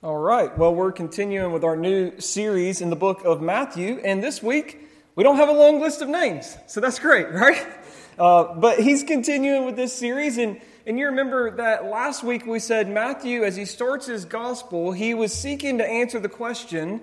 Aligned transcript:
All 0.00 0.16
right. 0.16 0.56
Well, 0.56 0.76
we're 0.76 0.92
continuing 0.92 1.50
with 1.50 1.64
our 1.64 1.74
new 1.74 2.20
series 2.20 2.80
in 2.80 2.88
the 2.88 2.94
book 2.94 3.24
of 3.24 3.42
Matthew, 3.42 4.00
and 4.04 4.22
this 4.22 4.40
week 4.40 4.78
we 5.16 5.24
don't 5.24 5.34
have 5.38 5.48
a 5.48 5.52
long 5.52 5.80
list 5.80 6.02
of 6.02 6.08
names, 6.08 6.56
so 6.68 6.80
that's 6.80 7.00
great, 7.00 7.28
right? 7.32 7.66
Uh, 8.16 8.54
but 8.54 8.78
he's 8.78 9.02
continuing 9.02 9.64
with 9.64 9.74
this 9.74 9.92
series, 9.92 10.38
and, 10.38 10.60
and 10.86 11.00
you 11.00 11.06
remember 11.06 11.50
that 11.56 11.86
last 11.86 12.22
week 12.22 12.46
we 12.46 12.60
said 12.60 12.88
Matthew, 12.88 13.42
as 13.42 13.56
he 13.56 13.64
starts 13.64 14.06
his 14.06 14.24
gospel, 14.24 14.92
he 14.92 15.14
was 15.14 15.32
seeking 15.32 15.78
to 15.78 15.84
answer 15.84 16.20
the 16.20 16.28
question, 16.28 17.00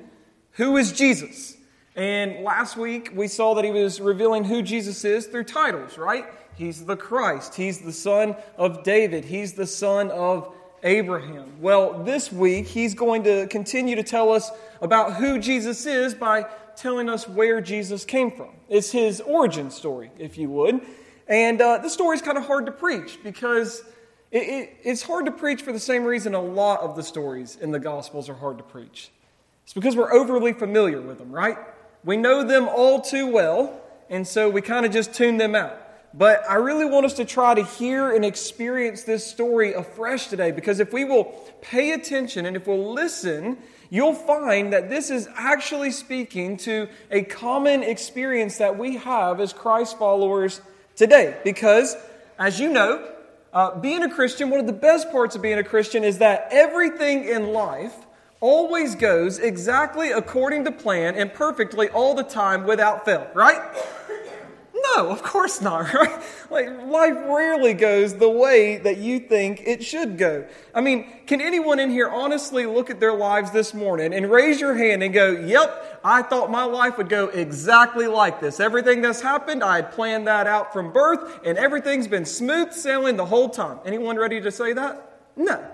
Who 0.52 0.78
is 0.78 0.94
Jesus? 0.94 1.58
And 1.98 2.46
last 2.46 2.78
week 2.78 3.12
we 3.14 3.28
saw 3.28 3.56
that 3.56 3.66
he 3.66 3.72
was 3.72 4.00
revealing 4.00 4.46
who 4.46 4.62
Jesus 4.62 5.04
is 5.04 5.28
through 5.28 5.44
titles, 5.44 5.98
right? 5.98 6.28
He's 6.56 6.86
the 6.86 6.96
Christ, 6.96 7.56
he's 7.56 7.80
the 7.80 7.92
son 7.92 8.38
of 8.56 8.84
David, 8.84 9.26
he's 9.26 9.52
the 9.52 9.68
son 9.68 10.12
of 10.12 10.56
Abraham. 10.84 11.62
Well, 11.62 12.04
this 12.04 12.32
week, 12.32 12.68
he's 12.68 12.94
going 12.94 13.24
to 13.24 13.48
continue 13.48 13.96
to 13.96 14.04
tell 14.04 14.32
us 14.32 14.52
about 14.82 15.16
who 15.16 15.40
Jesus 15.40 15.86
is 15.86 16.14
by 16.14 16.46
telling 16.76 17.10
us 17.10 17.28
where 17.28 17.62
Jesus 17.62 18.06
came 18.06 18.32
from. 18.32 18.50
It's 18.70 18.92
his 18.92 19.22
origin 19.22 19.72
story, 19.72 20.12
if 20.18 20.38
you 20.38 20.50
would. 20.50 20.82
And 21.28 21.60
uh, 21.62 21.80
the 21.80 21.90
story 21.90 22.16
is 22.16 22.22
kind 22.22 22.38
of 22.38 22.46
hard 22.46 22.66
to 22.68 22.72
preach 22.72 23.20
because 23.24 23.84
it, 24.32 24.44
it, 24.44 24.78
it's 24.84 25.02
hard 25.02 25.26
to 25.26 25.32
preach 25.32 25.62
for 25.62 25.72
the 25.72 25.80
same 25.80 26.04
reason 26.04 26.36
a 26.36 26.42
lot 26.42 26.82
of 26.82 26.96
the 26.96 27.04
stories 27.04 27.58
in 27.60 27.72
the 27.72 27.80
Gospels 27.80 28.30
are 28.30 28.36
hard 28.36 28.58
to 28.58 28.64
preach. 28.64 29.10
It's 29.64 29.74
because 29.74 29.96
we're 29.96 30.14
overly 30.14 30.54
familiar 30.54 31.02
with 31.02 31.18
them, 31.18 31.32
right? 31.32 31.58
We 32.04 32.18
know 32.18 32.44
them 32.44 32.68
all 32.68 33.02
too 33.02 33.32
well, 33.32 33.82
and 34.10 34.28
so 34.28 34.50
we 34.50 34.62
kind 34.62 34.86
of 34.86 34.92
just 34.92 35.14
tune 35.14 35.38
them 35.38 35.56
out. 35.56 35.82
But 36.18 36.50
I 36.50 36.56
really 36.56 36.86
want 36.86 37.06
us 37.06 37.14
to 37.16 37.26
try 37.26 37.54
to 37.56 37.64
hear 37.64 38.16
and 38.16 38.24
experience 38.24 39.04
this 39.04 39.28
story 39.28 39.74
afresh 39.74 40.28
today 40.28 40.52
because 40.52 40.80
if 40.80 40.94
we 40.94 41.04
will 41.04 41.26
pay 41.62 41.92
attention 41.92 42.46
and 42.46 42.56
if 42.56 42.68
we'll 42.68 42.94
listen, 42.94 43.58
you'll 43.90 44.14
find 44.14 44.72
that 44.72 44.90
this 44.90 45.10
is 45.10 45.28
actually 45.36 45.92
speaking 45.92 46.56
to 46.58 46.88
a 47.12 47.24
common 47.24 47.84
experience 47.84 48.60
that 48.60 48.78
we 48.78 48.96
have 48.96 49.42
as 49.42 49.52
Christ 49.52 50.00
followers 50.00 50.62
today. 50.96 51.36
Because, 51.44 51.98
as 52.40 52.62
you 52.62 52.70
know, 52.70 53.12
uh, 53.52 53.78
being 53.80 54.02
a 54.02 54.10
Christian, 54.10 54.50
one 54.50 54.62
of 54.62 54.68
the 54.68 54.74
best 54.74 55.12
parts 55.12 55.36
of 55.36 55.42
being 55.42 55.60
a 55.60 55.64
Christian 55.66 56.06
is 56.06 56.20
that 56.20 56.48
everything 56.52 57.26
in 57.26 57.52
life 57.52 57.94
always 58.40 58.96
goes 58.96 59.40
exactly 59.40 60.12
according 60.12 60.64
to 60.64 60.72
plan 60.72 61.16
and 61.16 61.34
perfectly 61.34 61.90
all 61.90 62.14
the 62.14 62.24
time 62.24 62.66
without 62.66 63.04
fail, 63.04 63.28
right? 63.34 63.62
No, 64.94 65.10
of 65.10 65.24
course 65.24 65.62
not? 65.62 65.94
Like, 66.52 66.70
life 66.86 67.16
rarely 67.26 67.74
goes 67.74 68.14
the 68.14 68.30
way 68.30 68.78
that 68.78 68.98
you 68.98 69.20
think 69.20 69.64
it 69.66 69.84
should 69.84 70.18
go. 70.18 70.46
I 70.76 70.82
mean, 70.82 71.12
can 71.26 71.42
anyone 71.42 71.80
in 71.80 71.90
here 71.90 72.08
honestly 72.08 72.68
look 72.68 72.92
at 72.92 73.00
their 73.00 73.16
lives 73.16 73.50
this 73.50 73.74
morning 73.74 74.14
and 74.14 74.30
raise 74.30 74.62
your 74.62 74.76
hand 74.76 75.02
and 75.02 75.12
go, 75.12 75.32
Yep, 75.32 76.02
I 76.04 76.22
thought 76.22 76.52
my 76.52 76.66
life 76.66 76.98
would 77.00 77.10
go 77.10 77.30
exactly 77.30 78.06
like 78.06 78.40
this. 78.40 78.60
Everything 78.60 79.02
that's 79.02 79.22
happened, 79.22 79.64
I 79.64 79.78
had 79.78 79.92
planned 79.92 80.28
that 80.28 80.46
out 80.46 80.72
from 80.72 80.94
birth, 80.94 81.40
and 81.44 81.58
everything's 81.58 82.08
been 82.08 82.26
smooth 82.26 82.72
sailing 82.74 83.18
the 83.18 83.26
whole 83.26 83.50
time. 83.50 83.80
Anyone 83.86 84.18
ready 84.18 84.40
to 84.40 84.52
say 84.52 84.74
that? 84.74 85.20
No. 85.36 85.66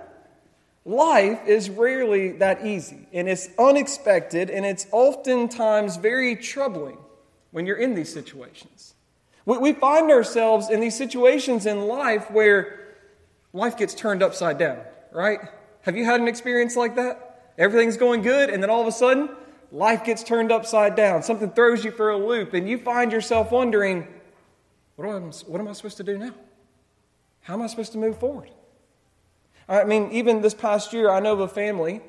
Life 0.86 1.42
is 1.48 1.70
rarely 1.70 2.32
that 2.34 2.66
easy, 2.66 3.08
and 3.14 3.28
it's 3.30 3.50
unexpected, 3.60 4.50
and 4.50 4.66
it's 4.66 4.88
oftentimes 4.92 5.98
very 5.98 6.36
troubling 6.38 6.98
when 7.52 7.66
you're 7.66 7.78
in 7.78 7.94
these 7.94 8.12
situations. 8.12 8.91
We 9.46 9.74
find 9.74 10.12
ourselves 10.12 10.70
in 10.70 10.80
these 10.80 10.96
situations 10.96 11.66
in 11.66 11.88
life 11.88 12.30
where 12.30 12.80
life 13.54 13.78
gets 13.78 13.94
turned 13.94 14.22
upside 14.22 14.58
down, 14.58 14.80
right? 15.12 15.40
Have 15.82 15.98
you 15.98 16.06
had 16.06 16.22
an 16.22 16.28
experience 16.28 16.76
like 16.76 16.96
that? 16.96 17.54
Everything's 17.58 17.98
going 17.98 18.22
good, 18.22 18.50
and 18.50 18.62
then 18.62 18.70
all 18.70 18.82
of 18.82 18.88
a 18.88 18.92
sudden, 18.92 19.30
life 19.72 20.04
gets 20.04 20.24
turned 20.24 20.52
upside 20.52 20.96
down. 20.96 21.24
Something 21.24 21.52
throws 21.52 21.84
you 21.84 21.92
for 21.92 22.12
a 22.12 22.18
loop, 22.18 22.54
and 22.54 22.70
you 22.70 22.78
find 22.78 23.12
yourself 23.12 23.52
wondering, 23.52 24.08
what 24.96 25.08
am 25.08 25.26
I, 25.26 25.32
what 25.48 25.60
am 25.60 25.68
I 25.68 25.74
supposed 25.74 25.98
to 25.98 26.04
do 26.04 26.18
now? 26.18 26.34
How 27.42 27.56
am 27.56 27.62
I 27.64 27.68
supposed 27.68 27.92
to 27.94 27.98
move 27.98 28.20
forward? 28.20 28.52
I 29.68 29.84
mean, 29.84 30.12
even 30.12 30.42
this 30.42 30.54
past 30.54 30.94
year, 30.94 31.10
I 31.10 31.20
know 31.20 31.34
of 31.34 31.40
a 31.40 31.48
family 31.48 32.02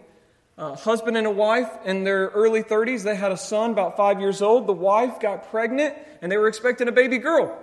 uh, 0.58 0.76
husband 0.76 1.16
and 1.16 1.26
a 1.26 1.30
wife 1.30 1.70
in 1.84 2.04
their 2.04 2.28
early 2.28 2.62
30s. 2.62 3.02
They 3.02 3.16
had 3.16 3.32
a 3.32 3.36
son 3.36 3.70
about 3.70 3.96
five 3.96 4.20
years 4.20 4.42
old. 4.42 4.66
The 4.66 4.72
wife 4.72 5.20
got 5.20 5.50
pregnant 5.50 5.96
and 6.20 6.30
they 6.30 6.36
were 6.36 6.48
expecting 6.48 6.88
a 6.88 6.92
baby 6.92 7.18
girl. 7.18 7.58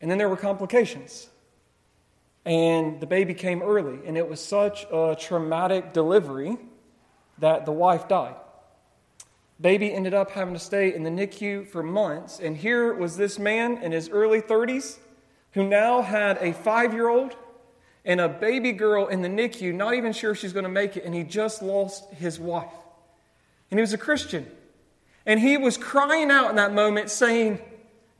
And 0.00 0.10
then 0.10 0.18
there 0.18 0.28
were 0.28 0.36
complications. 0.36 1.28
And 2.44 3.00
the 3.00 3.06
baby 3.06 3.32
came 3.32 3.62
early. 3.62 4.06
And 4.06 4.18
it 4.18 4.28
was 4.28 4.40
such 4.40 4.84
a 4.92 5.16
traumatic 5.18 5.92
delivery 5.92 6.58
that 7.38 7.64
the 7.64 7.72
wife 7.72 8.08
died. 8.08 8.34
Baby 9.60 9.92
ended 9.92 10.14
up 10.14 10.32
having 10.32 10.52
to 10.54 10.60
stay 10.60 10.94
in 10.94 11.04
the 11.04 11.10
NICU 11.10 11.68
for 11.68 11.82
months. 11.82 12.40
And 12.40 12.56
here 12.56 12.92
was 12.92 13.16
this 13.16 13.38
man 13.38 13.78
in 13.78 13.92
his 13.92 14.08
early 14.08 14.42
30s 14.42 14.98
who 15.52 15.66
now 15.66 16.02
had 16.02 16.36
a 16.38 16.52
five 16.52 16.92
year 16.92 17.08
old 17.08 17.36
and 18.04 18.20
a 18.20 18.28
baby 18.28 18.72
girl 18.72 19.06
in 19.06 19.22
the 19.22 19.28
NICU, 19.28 19.74
not 19.74 19.94
even 19.94 20.12
sure 20.12 20.34
she's 20.34 20.52
going 20.52 20.64
to 20.64 20.70
make 20.70 20.96
it, 20.96 21.04
and 21.04 21.14
he 21.14 21.24
just 21.24 21.62
lost 21.62 22.12
his 22.12 22.38
wife. 22.38 22.72
And 23.70 23.78
he 23.78 23.80
was 23.80 23.92
a 23.92 23.98
Christian. 23.98 24.46
And 25.26 25.40
he 25.40 25.56
was 25.56 25.76
crying 25.78 26.30
out 26.30 26.50
in 26.50 26.56
that 26.56 26.74
moment, 26.74 27.10
saying, 27.10 27.60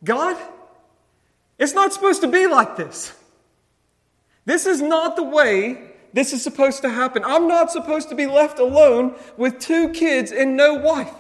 God, 0.03 0.37
it's 1.59 1.75
not 1.75 1.93
supposed 1.93 2.23
to 2.23 2.29
be 2.29 2.47
like 2.47 2.77
this. 2.77 3.13
This 4.47 4.67
is 4.67 4.81
not 4.81 5.17
the 5.17 5.23
way 5.23 5.91
this 6.13 6.33
is 6.33 6.43
supposed 6.43 6.83
to 6.83 6.89
happen. 6.89 7.25
I'm 7.25 7.49
not 7.49 7.71
supposed 7.71 8.09
to 8.09 8.15
be 8.15 8.27
left 8.27 8.59
alone 8.59 9.17
with 9.37 9.59
two 9.59 9.91
kids 9.91 10.33
and 10.33 10.57
no 10.57 10.75
wife. 10.75 11.13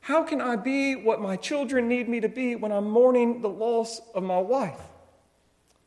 How 0.00 0.22
can 0.22 0.40
I 0.40 0.54
be 0.54 0.94
what 0.94 1.20
my 1.20 1.36
children 1.36 1.88
need 1.88 2.08
me 2.08 2.20
to 2.20 2.28
be 2.28 2.54
when 2.54 2.70
I'm 2.70 2.88
mourning 2.88 3.42
the 3.42 3.48
loss 3.48 4.00
of 4.14 4.22
my 4.22 4.38
wife? 4.38 4.78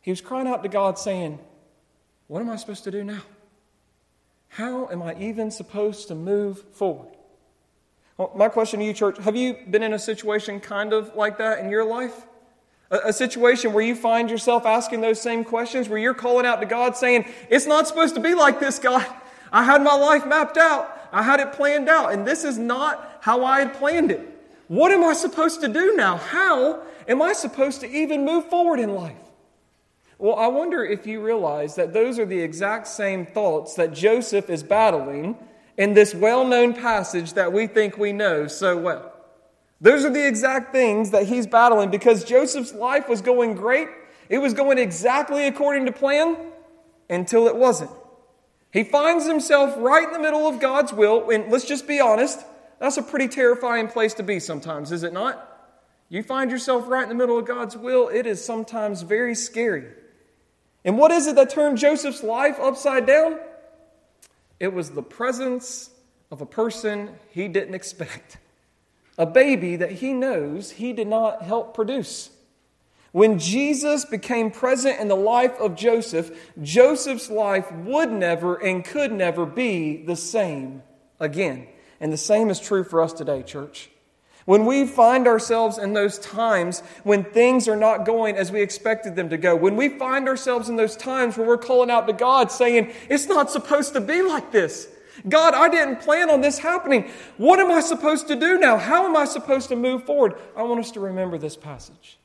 He 0.02 0.12
was 0.12 0.22
crying 0.22 0.48
out 0.48 0.64
to 0.64 0.70
God, 0.70 0.98
saying, 0.98 1.40
what 2.30 2.42
am 2.42 2.50
I 2.52 2.58
supposed 2.58 2.84
to 2.84 2.92
do 2.92 3.04
now? 3.04 3.22
How 4.50 4.88
am 4.90 5.02
I 5.02 5.16
even 5.20 5.50
supposed 5.50 6.08
to 6.10 6.16
move 6.16 6.62
forward? 6.74 7.10
Well, 8.18 8.32
my 8.36 8.50
question 8.50 8.80
to 8.80 8.86
you, 8.86 8.94
church 8.94 9.18
have 9.18 9.36
you 9.36 9.58
been 9.68 9.82
in 9.82 9.94
a 9.94 10.00
situation 10.00 10.60
kind 10.60 10.94
of 10.94 11.16
like 11.16 11.40
that 11.40 11.60
in 11.60 11.72
your 11.72 11.84
life? 11.84 12.28
A, 12.92 12.98
a, 13.06 13.14
situation 13.14 13.74
where 13.74 13.84
you 13.84 13.96
find 13.96 14.30
yourself 14.30 14.68
asking 14.68 15.02
those 15.02 15.20
same 15.20 15.44
questions, 15.44 15.90
where 15.90 15.98
you're 15.98 16.14
calling 16.14 16.46
out 16.46 16.60
to 16.60 16.68
God 16.68 16.96
saying, 16.96 17.26
It's 17.50 17.66
not 17.66 17.88
supposed 17.88 18.14
to 18.14 18.22
be 18.22 18.36
like 18.36 18.60
this, 18.60 18.78
God. 18.78 19.06
I 19.52 19.64
had 19.64 19.82
my 19.82 19.96
life 19.96 20.28
mapped 20.28 20.58
out, 20.58 21.10
I 21.12 21.24
had 21.24 21.40
it 21.40 21.54
planned 21.54 21.90
out, 21.90 22.14
and 22.14 22.28
this 22.28 22.44
is 22.44 22.60
not 22.60 23.20
how 23.22 23.44
I 23.44 23.62
had 23.62 23.74
planned 23.74 24.12
it. 24.12 24.22
What 24.68 24.92
am 24.92 25.04
I 25.04 25.14
supposed 25.14 25.62
to 25.62 25.68
do 25.68 25.96
now? 25.96 26.18
How 26.18 26.84
am 27.08 27.24
I 27.24 27.34
supposed 27.34 27.82
to 27.82 27.90
even 27.90 28.24
move 28.24 28.50
forward 28.50 28.80
in 28.80 28.94
life? 28.94 29.18
Well, 30.20 30.36
I 30.36 30.48
wonder 30.48 30.84
if 30.84 31.08
you 31.08 31.22
realize 31.22 31.76
that 31.76 31.94
those 31.94 32.20
are 32.20 32.26
the 32.26 32.42
exact 32.42 32.88
same 32.88 33.26
thoughts 33.26 33.76
that 33.76 33.94
Joseph 33.94 34.50
is 34.50 34.64
battling 34.64 35.38
in 35.78 35.94
this 35.94 36.14
well 36.14 36.46
known 36.46 36.74
passage 36.74 37.34
that 37.34 37.54
we 37.54 37.68
think 37.68 37.98
we 37.98 38.12
know 38.12 38.46
so 38.48 38.78
well. 38.78 39.14
Those 39.80 40.04
are 40.04 40.10
the 40.10 40.28
exact 40.28 40.74
things 40.74 41.12
that 41.12 41.28
he's 41.28 41.48
battling 41.48 41.90
because 41.90 42.26
Joseph's 42.26 42.74
life 42.74 43.08
was 43.08 43.22
going 43.22 43.56
great. 43.56 43.88
It 44.28 44.40
was 44.40 44.54
going 44.54 44.78
exactly 44.78 45.48
according 45.48 45.86
to 45.86 45.94
plan 45.94 46.36
until 47.10 47.48
it 47.48 47.56
wasn't. 47.56 47.92
He 48.74 48.84
finds 48.84 49.26
himself 49.26 49.74
right 49.78 50.06
in 50.06 50.12
the 50.12 50.20
middle 50.20 50.48
of 50.48 50.60
God's 50.60 50.92
will, 50.92 51.30
and 51.30 51.50
let's 51.50 51.66
just 51.66 51.88
be 51.88 52.02
honest, 52.02 52.46
that's 52.78 52.98
a 52.98 53.02
pretty 53.02 53.30
terrifying 53.30 53.88
place 53.88 54.14
to 54.16 54.24
be 54.24 54.42
sometimes, 54.42 54.92
is 54.92 55.04
it 55.04 55.14
not? 55.14 55.46
You 56.10 56.24
find 56.24 56.52
yourself 56.52 56.90
right 56.90 57.04
in 57.04 57.10
the 57.10 57.16
middle 57.16 57.38
of 57.38 57.46
God's 57.46 57.78
will, 57.78 58.10
it 58.10 58.28
is 58.28 58.44
sometimes 58.44 59.02
very 59.02 59.34
scary. 59.34 59.86
And 60.86 60.98
what 60.98 61.12
is 61.12 61.28
it 61.28 61.36
that 61.36 61.50
turned 61.50 61.78
Joseph's 61.78 62.24
life 62.24 62.58
upside 62.60 63.06
down? 63.06 63.38
It 64.60 64.74
was 64.74 64.92
the 64.92 65.04
presence 65.04 65.90
of 66.32 66.42
a 66.42 66.46
person 66.46 67.16
he 67.32 67.48
didn't 67.48 67.76
expect, 67.76 68.38
a 69.18 69.26
baby 69.26 69.76
that 69.78 69.94
he 69.94 70.14
knows 70.14 70.72
he 70.72 70.94
did 70.94 71.08
not 71.08 71.42
help 71.42 71.74
produce. 71.74 72.30
When 73.12 73.40
Jesus 73.40 74.06
became 74.06 74.52
present 74.52 75.00
in 75.00 75.08
the 75.08 75.16
life 75.16 75.60
of 75.60 75.76
Joseph, 75.76 76.52
Joseph's 76.62 77.30
life 77.30 77.72
would 77.72 78.12
never 78.12 78.56
and 78.56 78.86
could 78.86 79.12
never 79.12 79.46
be 79.46 80.04
the 80.04 80.16
same 80.16 80.84
again. 81.20 81.68
And 82.00 82.14
the 82.14 82.18
same 82.18 82.50
is 82.50 82.60
true 82.60 82.84
for 82.84 83.02
us 83.02 83.12
today, 83.14 83.42
church. 83.42 83.90
When 84.46 84.66
we 84.66 84.88
find 84.88 85.28
ourselves 85.28 85.78
in 85.78 85.94
those 85.94 86.18
times 86.18 86.82
when 87.04 87.24
things 87.24 87.68
are 87.68 87.76
not 87.76 88.06
going 88.06 88.36
as 88.36 88.52
we 88.52 88.62
expected 88.62 89.16
them 89.16 89.30
to 89.30 89.38
go, 89.38 89.56
when 89.56 89.76
we 89.76 89.90
find 89.90 90.28
ourselves 90.28 90.70
in 90.70 90.76
those 90.76 90.96
times 90.96 91.38
where 91.38 91.48
we're 91.48 91.58
calling 91.58 91.92
out 91.92 92.08
to 92.08 92.14
God 92.14 92.52
saying, 92.52 92.92
It's 93.10 93.28
not 93.28 93.52
supposed 93.52 93.94
to 93.94 94.02
be 94.02 94.22
like 94.22 94.52
this. 94.52 94.88
God, 95.28 95.54
I 95.54 95.68
didn't 95.70 95.98
plan 95.98 96.30
on 96.30 96.42
this 96.42 96.60
happening. 96.60 97.10
What 97.38 97.60
am 97.60 97.72
I 97.72 97.82
supposed 97.82 98.28
to 98.30 98.36
do 98.36 98.58
now? 98.58 98.78
How 98.78 99.06
am 99.06 99.18
I 99.18 99.26
supposed 99.26 99.68
to 99.70 99.76
move 99.76 100.06
forward? 100.06 100.36
I 100.56 100.64
want 100.64 100.80
us 100.80 100.92
to 100.92 101.02
remember 101.02 101.38
this 101.38 101.58
passage 101.58 102.18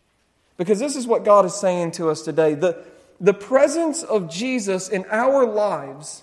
because 0.57 0.79
this 0.79 0.95
is 0.95 1.07
what 1.07 1.25
God 1.25 1.45
is 1.45 1.55
saying 1.55 1.93
to 1.93 2.09
us 2.09 2.23
today. 2.23 2.55
The, 2.55 2.85
the 3.21 3.35
presence 3.35 4.03
of 4.05 4.31
Jesus 4.31 4.89
in 4.89 5.05
our 5.11 5.45
lives 5.45 6.23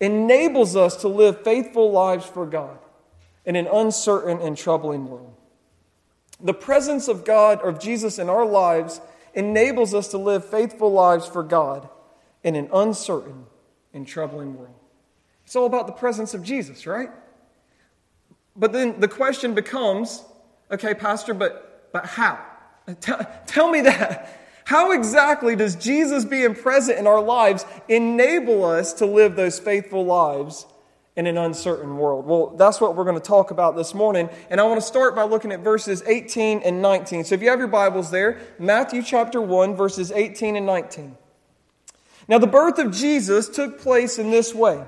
enables 0.00 0.74
us 0.76 0.96
to 1.02 1.08
live 1.08 1.44
faithful 1.44 1.90
lives 1.90 2.24
for 2.24 2.46
God 2.46 2.78
in 3.46 3.56
an 3.56 3.68
uncertain 3.72 4.40
and 4.40 4.56
troubling 4.56 5.08
world. 5.08 5.32
The 6.40 6.52
presence 6.52 7.08
of 7.08 7.24
God, 7.24 7.60
or 7.62 7.70
of 7.70 7.80
Jesus 7.80 8.18
in 8.18 8.28
our 8.28 8.44
lives, 8.44 9.00
enables 9.32 9.94
us 9.94 10.08
to 10.08 10.18
live 10.18 10.44
faithful 10.44 10.92
lives 10.92 11.26
for 11.26 11.42
God 11.42 11.88
in 12.42 12.56
an 12.56 12.68
uncertain 12.72 13.46
and 13.94 14.06
troubling 14.06 14.56
world. 14.56 14.74
It's 15.44 15.56
all 15.56 15.66
about 15.66 15.86
the 15.86 15.92
presence 15.92 16.34
of 16.34 16.42
Jesus, 16.42 16.86
right? 16.86 17.10
But 18.56 18.72
then 18.72 19.00
the 19.00 19.08
question 19.08 19.54
becomes 19.54 20.22
okay, 20.70 20.94
Pastor, 20.94 21.32
but, 21.32 21.90
but 21.92 22.04
how? 22.04 22.44
Tell, 23.00 23.24
tell 23.46 23.70
me 23.70 23.82
that. 23.82 24.42
How 24.64 24.90
exactly 24.90 25.54
does 25.54 25.76
Jesus 25.76 26.24
being 26.24 26.54
present 26.54 26.98
in 26.98 27.06
our 27.06 27.22
lives 27.22 27.64
enable 27.88 28.64
us 28.64 28.94
to 28.94 29.06
live 29.06 29.36
those 29.36 29.60
faithful 29.60 30.04
lives 30.04 30.66
in 31.16 31.26
an 31.26 31.38
uncertain 31.38 31.96
world? 31.96 32.26
Well, 32.26 32.48
that's 32.56 32.80
what 32.80 32.94
we're 32.94 33.04
going 33.04 33.16
to 33.16 33.20
talk 33.20 33.50
about 33.50 33.74
this 33.74 33.94
morning. 33.94 34.28
And 34.50 34.60
I 34.60 34.64
want 34.64 34.80
to 34.80 34.86
start 34.86 35.16
by 35.16 35.22
looking 35.24 35.50
at 35.50 35.60
verses 35.60 36.02
18 36.06 36.60
and 36.60 36.82
19. 36.82 37.24
So 37.24 37.34
if 37.34 37.42
you 37.42 37.48
have 37.48 37.58
your 37.58 37.68
Bibles 37.68 38.10
there, 38.10 38.38
Matthew 38.58 39.02
chapter 39.02 39.40
1, 39.40 39.74
verses 39.74 40.12
18 40.12 40.56
and 40.56 40.66
19. 40.66 41.16
Now, 42.28 42.38
the 42.38 42.46
birth 42.46 42.78
of 42.78 42.92
Jesus 42.92 43.48
took 43.48 43.80
place 43.80 44.18
in 44.18 44.30
this 44.30 44.54
way. 44.54 44.84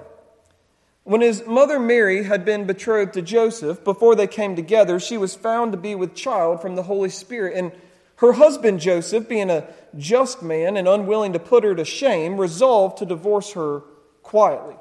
When 1.04 1.22
his 1.22 1.46
mother 1.46 1.78
Mary 1.78 2.25
had 2.25 2.44
been 2.44 2.66
betrothed 2.66 3.14
to 3.14 3.22
Joseph, 3.22 3.82
before 3.82 4.14
they 4.14 4.26
came 4.26 4.54
together, 4.54 5.00
she 5.00 5.16
was 5.16 5.34
found 5.34 5.72
to 5.72 5.78
be 5.78 5.94
with 5.94 6.14
child 6.14 6.60
from 6.60 6.76
the 6.76 6.82
Holy 6.82 7.08
Spirit. 7.08 7.56
And 7.56 7.72
her 8.16 8.32
husband 8.32 8.80
Joseph, 8.80 9.28
being 9.28 9.48
a 9.48 9.66
just 9.96 10.42
man 10.42 10.76
and 10.76 10.86
unwilling 10.86 11.32
to 11.32 11.38
put 11.38 11.64
her 11.64 11.75
to 11.75 11.84
shame, 11.84 12.38
resolved 12.38 12.98
to 12.98 13.06
divorce 13.06 13.52
her 13.52 13.80
quietly. 14.22 14.75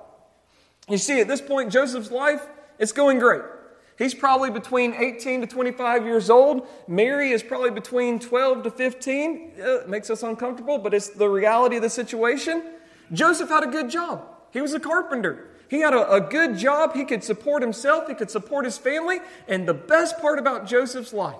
You 0.89 0.97
see, 0.97 1.19
at 1.19 1.27
this 1.27 1.41
point, 1.41 1.71
Joseph's 1.71 2.11
life, 2.11 2.47
it's 2.79 2.91
going 2.91 3.19
great. 3.19 3.41
He's 3.97 4.13
probably 4.13 4.51
between 4.51 4.93
18 4.93 5.41
to 5.41 5.47
25 5.47 6.05
years 6.05 6.29
old. 6.29 6.67
Mary 6.87 7.31
is 7.31 7.41
probably 7.41 7.71
between 7.71 8.19
12 8.19 8.63
to 8.63 8.71
15. 8.71 9.53
It 9.57 9.89
makes 9.89 10.09
us 10.09 10.21
uncomfortable, 10.21 10.77
but 10.77 10.93
it's 10.93 11.09
the 11.09 11.27
reality 11.27 11.77
of 11.77 11.81
the 11.81 11.89
situation. 11.89 12.63
Joseph 13.11 13.49
had 13.49 13.63
a 13.63 13.67
good 13.67 13.89
job. 13.89 14.23
He 14.51 14.61
was 14.61 14.73
a 14.73 14.79
carpenter. 14.79 15.49
He 15.69 15.79
had 15.79 15.93
a, 15.93 16.13
a, 16.13 16.21
good 16.21 16.57
job. 16.57 16.93
He 16.93 17.03
could 17.03 17.23
support 17.23 17.61
himself. 17.61 18.07
He 18.07 18.13
could 18.13 18.31
support 18.31 18.65
his 18.65 18.77
family. 18.77 19.19
And 19.47 19.67
the 19.67 19.73
best 19.73 20.19
part 20.19 20.39
about 20.39 20.67
Joseph's 20.67 21.11
life, 21.11 21.35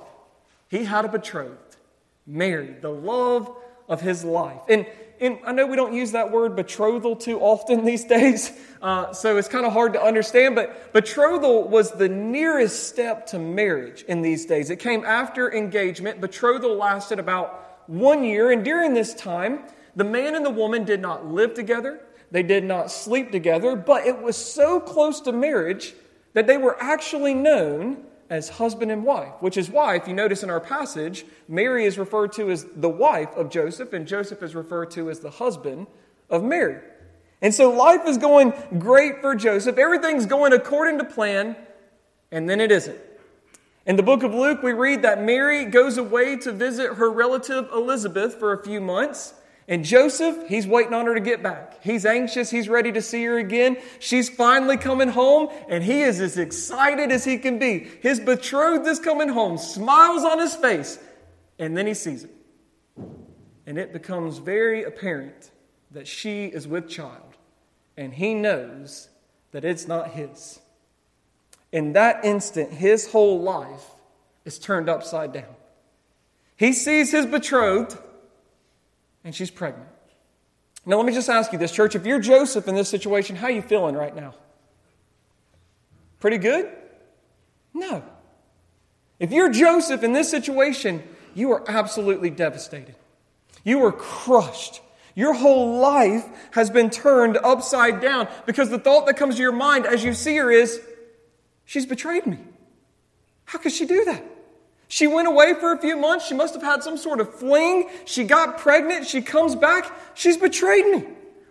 he 0.68 0.84
had 0.84 1.06
a 1.06 1.08
betrothed, 1.08 1.78
Mary, 2.26 2.76
the 2.82 2.90
love 2.90 3.50
of 3.88 4.02
his 4.02 4.26
life. 4.26 4.60
And, 4.68 4.86
and 5.20 5.40
I 5.46 5.52
know 5.52 5.66
we 5.66 5.76
don't 5.76 5.94
use 5.94 6.12
that 6.12 6.32
word 6.32 6.56
betrothal 6.56 7.16
too 7.16 7.40
often 7.40 7.86
these 7.92 8.06
days, 8.06 8.52
uh, 8.82 9.14
so 9.14 9.38
it's 9.38 9.48
kind 9.48 9.66
of 9.66 9.74
hard 9.74 9.94
to 9.94 10.02
understand, 10.02 10.56
but 10.56 10.94
betrothal 10.94 11.68
was 11.68 11.92
the 11.92 12.10
nearest 12.10 12.88
step 12.88 13.26
to 13.28 13.40
marriage 13.40 14.04
in 14.08 14.22
these 14.22 14.46
days. 14.46 14.70
It 14.70 14.78
came 14.78 15.04
after 15.06 15.54
engagement. 15.54 16.22
Betrothal 16.22 16.76
lasted 16.76 17.20
about 17.20 17.84
one 17.88 18.24
year, 18.24 18.52
and 18.52 18.64
during 18.64 18.94
this 18.94 19.14
time, 19.14 19.64
the 19.96 20.04
man 20.04 20.36
and 20.36 20.46
the 20.46 20.52
woman 20.52 20.84
did 20.84 21.02
not 21.02 21.26
live 21.26 21.54
together. 21.54 22.02
They 22.30 22.44
did 22.44 22.64
not 22.64 22.92
sleep 22.92 23.32
together, 23.32 23.76
but 23.76 24.06
it 24.06 24.22
was 24.22 24.36
so 24.38 24.80
close 24.80 25.22
to 25.22 25.32
marriage 25.32 25.94
that 26.34 26.46
they 26.46 26.58
were 26.58 26.78
actually 26.82 27.34
known 27.34 28.06
as 28.30 28.50
husband 28.50 28.92
and 28.92 29.04
wife, 29.04 29.34
which 29.40 29.58
is 29.58 29.70
why, 29.70 29.96
if 29.96 30.08
you 30.08 30.14
notice 30.14 30.44
in 30.44 30.50
our 30.50 30.60
passage, 30.60 31.26
Mary 31.48 31.86
is 31.86 31.98
referred 31.98 32.34
to 32.34 32.52
as 32.52 32.66
the 32.76 32.90
wife 32.90 33.36
of 33.36 33.50
Joseph, 33.50 33.94
and 33.94 34.08
Joseph 34.08 34.44
is 34.44 34.54
referred 34.56 34.92
to 34.92 35.10
as 35.10 35.20
the 35.20 35.30
husband 35.30 35.88
of 36.30 36.44
Mary. 36.44 36.82
And 37.42 37.54
so 37.54 37.72
life 37.72 38.02
is 38.06 38.18
going 38.18 38.54
great 38.80 39.22
for 39.22 39.36
Joseph. 39.36 39.78
Everything's 39.78 40.26
going 40.26 40.54
according 40.54 40.98
to 40.98 41.06
plan, 41.06 41.56
and 42.32 42.50
then 42.50 42.60
it 42.60 42.72
isn't. 42.72 42.98
In 43.86 43.96
the 43.96 44.04
book 44.04 44.24
of 44.24 44.34
Luke, 44.34 44.62
we 44.62 44.74
read 44.74 45.04
that 45.04 45.24
Mary 45.24 45.64
goes 45.64 45.98
away 45.98 46.36
to 46.38 46.52
visit 46.52 46.96
her 46.96 47.10
relative 47.10 47.70
Elizabeth 47.72 48.36
for 48.36 48.52
a 48.52 48.62
few 48.62 48.82
months. 48.82 49.34
And 49.70 49.84
Joseph, 49.84 50.48
he's 50.48 50.66
waiting 50.66 50.94
on 50.94 51.08
her 51.08 51.14
to 51.14 51.20
get 51.20 51.44
back. 51.44 51.84
He's 51.84 52.06
anxious. 52.06 52.50
He's 52.50 52.70
ready 52.70 52.94
to 52.94 53.02
see 53.02 53.26
her 53.26 53.38
again. 53.38 53.78
She's 54.00 54.30
finally 54.30 54.78
coming 54.78 55.10
home, 55.10 55.50
and 55.68 55.84
he 55.84 56.02
is 56.02 56.22
as 56.22 56.38
excited 56.38 57.12
as 57.12 57.26
he 57.26 57.38
can 57.38 57.60
be. 57.60 57.80
His 58.02 58.20
betrothed 58.20 58.88
is 58.88 59.00
coming 59.00 59.28
home, 59.28 59.58
smiles 59.58 60.24
on 60.24 60.40
his 60.40 60.56
face, 60.56 60.98
and 61.60 61.76
then 61.76 61.86
he 61.86 61.94
sees 61.94 62.24
it. 62.24 62.32
And 63.66 63.78
it 63.78 63.92
becomes 63.92 64.38
very 64.38 64.84
apparent 64.84 65.52
that 65.92 66.08
she 66.08 66.46
is 66.46 66.66
with 66.66 66.88
child, 66.88 67.36
and 67.98 68.14
he 68.14 68.34
knows 68.34 69.10
that 69.52 69.66
it's 69.66 69.86
not 69.86 70.12
his. 70.12 70.62
In 71.74 71.92
that 71.92 72.24
instant, 72.24 72.72
his 72.72 73.12
whole 73.12 73.42
life 73.42 73.86
is 74.46 74.58
turned 74.60 74.88
upside 74.88 75.34
down. 75.34 75.56
He 76.56 76.72
sees 76.72 77.12
his 77.12 77.26
betrothed 77.26 77.98
and 79.24 79.34
she's 79.34 79.52
pregnant. 79.52 79.90
Now, 80.86 80.98
let 80.98 81.06
me 81.06 81.14
just 81.14 81.30
ask 81.30 81.52
you 81.52 81.60
this, 81.60 81.72
church. 81.72 81.96
If 81.96 82.06
you're 82.06 82.20
Joseph 82.20 82.68
in 82.68 82.76
this 82.76 82.88
situation, 82.88 83.36
how 83.36 83.48
are 83.48 83.52
you 83.52 83.62
feeling 83.62 83.96
right 83.96 84.16
now? 84.16 84.34
Pretty 86.20 86.38
good? 86.38 86.72
No. 87.74 88.04
If 89.20 89.32
you're 89.32 89.50
Joseph 89.50 90.04
in 90.04 90.14
this 90.14 90.30
situation, 90.30 91.04
you 91.36 91.52
are 91.52 91.64
absolutely 91.68 92.30
devastated. 92.30 92.96
You 93.64 93.84
are 93.86 93.92
crushed. 93.92 94.82
Your 95.14 95.34
whole 95.34 95.80
life 95.80 96.26
has 96.52 96.70
been 96.70 96.90
turned 96.90 97.38
upside 97.38 98.00
down 98.00 98.28
because 98.46 98.70
the 98.70 98.80
thought 98.80 99.08
that 99.08 99.18
comes 99.18 99.36
to 99.36 99.42
your 99.42 99.52
mind 99.52 99.86
as 99.86 100.04
you 100.04 100.14
see 100.14 100.38
her 100.38 100.50
is, 100.50 100.80
she's 101.66 101.86
betrayed 101.86 102.26
me. 102.26 102.40
How 103.46 103.60
could 103.60 103.72
she 103.72 103.86
do 103.86 104.06
that? 104.06 104.24
She 104.88 105.08
went 105.08 105.28
away 105.28 105.54
for 105.54 105.74
a 105.74 105.78
few 105.78 105.98
months. 105.98 106.28
She 106.28 106.34
must 106.34 106.54
have 106.54 106.64
had 106.64 106.82
some 106.82 106.98
sort 106.98 107.20
of 107.20 107.34
fling. 107.34 107.90
She 108.06 108.24
got 108.24 108.58
pregnant. 108.58 109.06
She 109.06 109.22
comes 109.22 109.56
back. 109.56 109.92
She's 110.14 110.38
betrayed 110.38 110.86
me. 110.88 111.04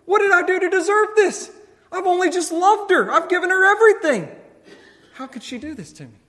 What 0.05 0.19
did 0.19 0.31
I 0.31 0.41
do 0.41 0.59
to 0.59 0.69
deserve 0.69 1.09
this? 1.15 1.51
I've 1.91 2.07
only 2.07 2.29
just 2.29 2.51
loved 2.51 2.91
her. 2.91 3.11
I've 3.11 3.29
given 3.29 3.49
her 3.49 3.65
everything. 3.65 4.29
How 5.13 5.27
could 5.27 5.43
she 5.43 5.57
do 5.57 5.73
this 5.73 5.91
to 5.93 6.03
me? 6.03 6.19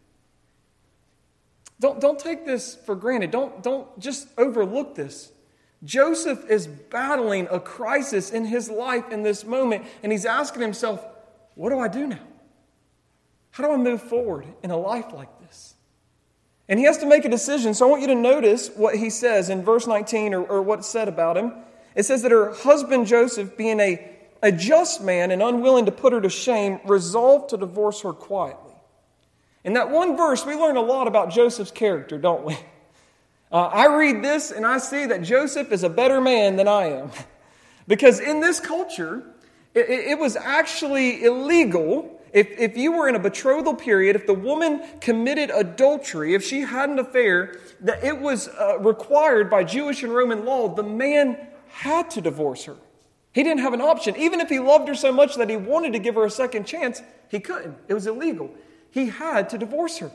Don't, 1.81 2.00
don't 2.00 2.19
take 2.19 2.44
this 2.44 2.75
for 2.75 2.94
granted. 2.94 3.31
Don't, 3.31 3.62
don't 3.62 3.99
just 3.99 4.28
overlook 4.37 4.94
this. 4.94 5.30
Joseph 5.85 6.44
is 6.50 6.66
battling 6.66 7.47
a 7.50 7.61
crisis 7.61 8.30
in 8.30 8.44
his 8.44 8.68
life 8.68 9.11
in 9.12 9.23
this 9.23 9.44
moment, 9.44 9.85
and 10.02 10.11
he's 10.11 10.26
asking 10.26 10.61
himself, 10.62 11.04
What 11.54 11.71
do 11.71 11.78
I 11.78 11.87
do 11.87 12.06
now? 12.06 12.18
How 13.52 13.64
do 13.64 13.73
I 13.73 13.76
move 13.76 14.02
forward 14.02 14.47
in 14.62 14.71
a 14.71 14.76
life 14.76 15.12
like 15.12 15.28
this? 15.38 15.38
And 16.68 16.78
he 16.78 16.84
has 16.84 16.98
to 16.98 17.06
make 17.06 17.25
a 17.25 17.28
decision. 17.30 17.72
So 17.72 17.87
I 17.87 17.90
want 17.90 18.02
you 18.02 18.08
to 18.08 18.14
notice 18.14 18.68
what 18.68 18.94
he 18.94 19.08
says 19.08 19.48
in 19.48 19.64
verse 19.64 19.87
19 19.87 20.34
or, 20.34 20.42
or 20.42 20.62
what's 20.62 20.87
said 20.87 21.08
about 21.08 21.37
him. 21.37 21.54
It 21.94 22.04
says 22.04 22.22
that 22.22 22.30
her 22.30 22.52
husband 22.52 23.06
Joseph, 23.06 23.56
being 23.56 23.80
a, 23.80 24.16
a 24.42 24.52
just 24.52 25.02
man 25.02 25.30
and 25.30 25.42
unwilling 25.42 25.87
to 25.87 25.92
put 25.92 26.12
her 26.12 26.20
to 26.20 26.28
shame, 26.28 26.80
resolved 26.84 27.50
to 27.50 27.56
divorce 27.56 28.02
her 28.02 28.12
quietly. 28.12 28.75
In 29.64 29.72
that 29.75 29.90
one 29.90 30.16
verse, 30.16 30.44
we 30.44 30.54
learn 30.54 30.76
a 30.76 30.82
lot 30.82 31.08
about 31.08 31.30
Joseph's 31.30 31.70
character, 31.70 32.18
don't 32.18 32.44
we? 32.44 32.56
Uh, 33.50 33.62
I 33.62 33.87
read 33.87 34.22
this 34.22 34.50
and 34.50 34.66
I 34.66 34.76
see 34.76 35.06
that 35.06 35.22
Joseph 35.22 35.72
is 35.72 35.82
a 35.82 35.88
better 35.88 36.20
man 36.20 36.56
than 36.56 36.68
I 36.68 36.88
am. 36.88 37.10
because 37.88 38.20
in 38.20 38.40
this 38.40 38.60
culture, 38.60 39.22
it, 39.75 39.88
it 39.88 40.18
was 40.18 40.37
actually 40.37 41.25
illegal 41.25 42.17
if, 42.32 42.50
if 42.58 42.76
you 42.76 42.92
were 42.92 43.08
in 43.08 43.14
a 43.14 43.18
betrothal 43.18 43.75
period, 43.75 44.16
if 44.16 44.26
the 44.26 44.35
woman 44.35 44.82
committed 45.00 45.50
adultery, 45.50 46.35
if 46.35 46.44
she 46.44 46.61
had 46.61 46.90
an 46.90 46.99
affair, 46.99 47.58
that 47.80 48.02
it 48.04 48.18
was 48.20 48.49
uh, 48.49 48.78
required 48.80 49.49
by 49.49 49.64
Jewish 49.64 50.02
and 50.02 50.14
Roman 50.14 50.44
law, 50.44 50.68
the 50.68 50.82
man 50.82 51.38
had 51.68 52.11
to 52.11 52.20
divorce 52.20 52.64
her. 52.64 52.76
He 53.32 53.42
didn't 53.42 53.61
have 53.61 53.73
an 53.73 53.80
option. 53.80 54.16
Even 54.16 54.40
if 54.40 54.49
he 54.49 54.58
loved 54.58 54.88
her 54.88 54.94
so 54.94 55.12
much 55.12 55.37
that 55.37 55.49
he 55.49 55.56
wanted 55.56 55.92
to 55.92 55.99
give 55.99 56.16
her 56.16 56.25
a 56.25 56.30
second 56.30 56.66
chance, 56.66 57.02
he 57.28 57.40
couldn't. 57.40 57.76
It 57.87 57.94
was 57.94 58.06
illegal. 58.06 58.50
He 58.90 59.06
had 59.06 59.50
to 59.50 59.58
divorce 59.58 59.99
her. 59.99 60.11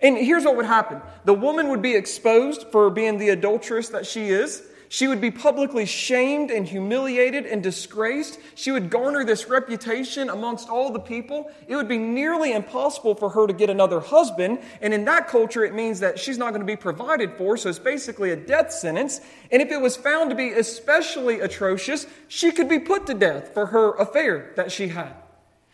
And 0.00 0.16
here's 0.16 0.44
what 0.44 0.56
would 0.56 0.66
happen 0.66 1.00
the 1.24 1.34
woman 1.34 1.68
would 1.68 1.82
be 1.82 1.94
exposed 1.94 2.66
for 2.72 2.90
being 2.90 3.18
the 3.18 3.30
adulteress 3.30 3.90
that 3.90 4.06
she 4.06 4.28
is. 4.28 4.62
She 4.88 5.08
would 5.08 5.20
be 5.20 5.30
publicly 5.30 5.84
shamed 5.84 6.50
and 6.50 6.66
humiliated 6.66 7.44
and 7.46 7.62
disgraced. 7.62 8.38
She 8.54 8.70
would 8.70 8.90
garner 8.90 9.24
this 9.24 9.48
reputation 9.48 10.30
amongst 10.30 10.68
all 10.68 10.92
the 10.92 11.00
people. 11.00 11.50
It 11.66 11.74
would 11.74 11.88
be 11.88 11.98
nearly 11.98 12.52
impossible 12.52 13.14
for 13.14 13.30
her 13.30 13.46
to 13.46 13.52
get 13.52 13.68
another 13.68 14.00
husband. 14.00 14.60
And 14.80 14.94
in 14.94 15.04
that 15.06 15.28
culture, 15.28 15.64
it 15.64 15.74
means 15.74 16.00
that 16.00 16.18
she's 16.18 16.38
not 16.38 16.50
going 16.50 16.60
to 16.60 16.66
be 16.66 16.76
provided 16.76 17.32
for. 17.34 17.56
So 17.56 17.68
it's 17.68 17.78
basically 17.78 18.30
a 18.30 18.36
death 18.36 18.72
sentence. 18.72 19.20
And 19.50 19.60
if 19.60 19.70
it 19.70 19.80
was 19.80 19.96
found 19.96 20.30
to 20.30 20.36
be 20.36 20.50
especially 20.50 21.40
atrocious, 21.40 22.06
she 22.28 22.52
could 22.52 22.68
be 22.68 22.78
put 22.78 23.06
to 23.06 23.14
death 23.14 23.54
for 23.54 23.66
her 23.66 23.94
affair 23.94 24.52
that 24.56 24.70
she 24.70 24.88
had. 24.88 25.14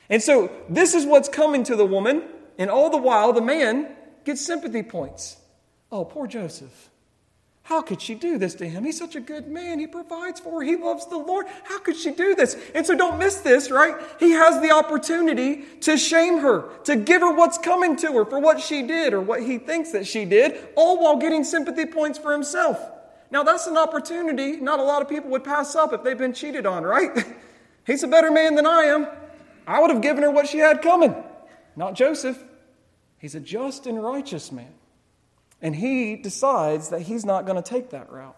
And 0.08 0.22
so 0.22 0.50
this 0.68 0.94
is 0.94 1.06
what's 1.06 1.28
coming 1.28 1.64
to 1.64 1.76
the 1.76 1.86
woman. 1.86 2.22
And 2.58 2.70
all 2.70 2.90
the 2.90 2.98
while, 2.98 3.32
the 3.32 3.40
man 3.40 3.88
gets 4.24 4.44
sympathy 4.44 4.82
points. 4.82 5.36
Oh, 5.90 6.04
poor 6.04 6.26
Joseph. 6.26 6.90
How 7.64 7.80
could 7.80 8.02
she 8.02 8.14
do 8.14 8.38
this 8.38 8.54
to 8.56 8.68
him? 8.68 8.84
He's 8.84 8.98
such 8.98 9.14
a 9.14 9.20
good 9.20 9.46
man. 9.46 9.78
He 9.78 9.86
provides 9.86 10.40
for 10.40 10.60
her. 10.60 10.62
He 10.62 10.74
loves 10.74 11.06
the 11.06 11.16
Lord. 11.16 11.46
How 11.64 11.78
could 11.78 11.96
she 11.96 12.10
do 12.10 12.34
this? 12.34 12.56
And 12.74 12.84
so 12.84 12.96
don't 12.96 13.18
miss 13.18 13.36
this, 13.36 13.70
right? 13.70 13.94
He 14.18 14.32
has 14.32 14.60
the 14.60 14.72
opportunity 14.72 15.62
to 15.82 15.96
shame 15.96 16.38
her, 16.38 16.68
to 16.84 16.96
give 16.96 17.22
her 17.22 17.32
what's 17.32 17.58
coming 17.58 17.94
to 17.96 18.12
her 18.14 18.24
for 18.24 18.40
what 18.40 18.60
she 18.60 18.82
did 18.82 19.14
or 19.14 19.20
what 19.20 19.42
he 19.42 19.58
thinks 19.58 19.92
that 19.92 20.06
she 20.06 20.24
did, 20.24 20.68
all 20.74 21.00
while 21.00 21.16
getting 21.16 21.44
sympathy 21.44 21.86
points 21.86 22.18
for 22.18 22.32
himself. 22.32 22.80
Now, 23.30 23.44
that's 23.44 23.66
an 23.66 23.78
opportunity 23.78 24.56
not 24.56 24.78
a 24.78 24.82
lot 24.82 25.00
of 25.00 25.08
people 25.08 25.30
would 25.30 25.44
pass 25.44 25.74
up 25.76 25.92
if 25.92 26.02
they've 26.02 26.18
been 26.18 26.34
cheated 26.34 26.66
on, 26.66 26.82
right? 26.82 27.10
He's 27.86 28.02
a 28.02 28.08
better 28.08 28.30
man 28.30 28.56
than 28.56 28.66
I 28.66 28.82
am. 28.84 29.06
I 29.66 29.80
would 29.80 29.90
have 29.90 30.02
given 30.02 30.24
her 30.24 30.30
what 30.30 30.48
she 30.48 30.58
had 30.58 30.82
coming. 30.82 31.14
Not 31.76 31.94
Joseph. 31.94 32.42
He's 33.18 33.34
a 33.34 33.40
just 33.40 33.86
and 33.86 34.02
righteous 34.02 34.50
man. 34.50 34.72
And 35.62 35.74
he 35.74 36.16
decides 36.16 36.88
that 36.88 37.02
he's 37.02 37.24
not 37.24 37.46
going 37.46 37.62
to 37.62 37.68
take 37.68 37.90
that 37.90 38.10
route. 38.10 38.36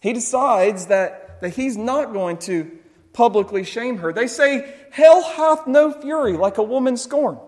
He 0.00 0.12
decides 0.12 0.86
that, 0.86 1.40
that 1.40 1.50
he's 1.50 1.76
not 1.76 2.12
going 2.12 2.38
to 2.38 2.70
publicly 3.12 3.64
shame 3.64 3.98
her. 3.98 4.12
They 4.12 4.28
say, 4.28 4.72
Hell 4.90 5.22
hath 5.22 5.66
no 5.66 5.92
fury 5.92 6.34
like 6.34 6.58
a 6.58 6.62
woman 6.62 6.96
scorned. 6.96 7.40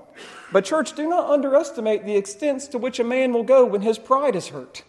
But, 0.51 0.65
church, 0.65 0.95
do 0.95 1.09
not 1.09 1.31
underestimate 1.31 2.05
the 2.05 2.17
extents 2.17 2.69
to 2.69 2.79
which 2.79 2.99
a 2.99 3.05
man 3.05 3.33
will 3.33 3.45
go 3.45 3.65
when 3.65 3.83
his 3.83 3.99
pride 3.99 4.35
is 4.35 4.49
hurt. 4.49 4.83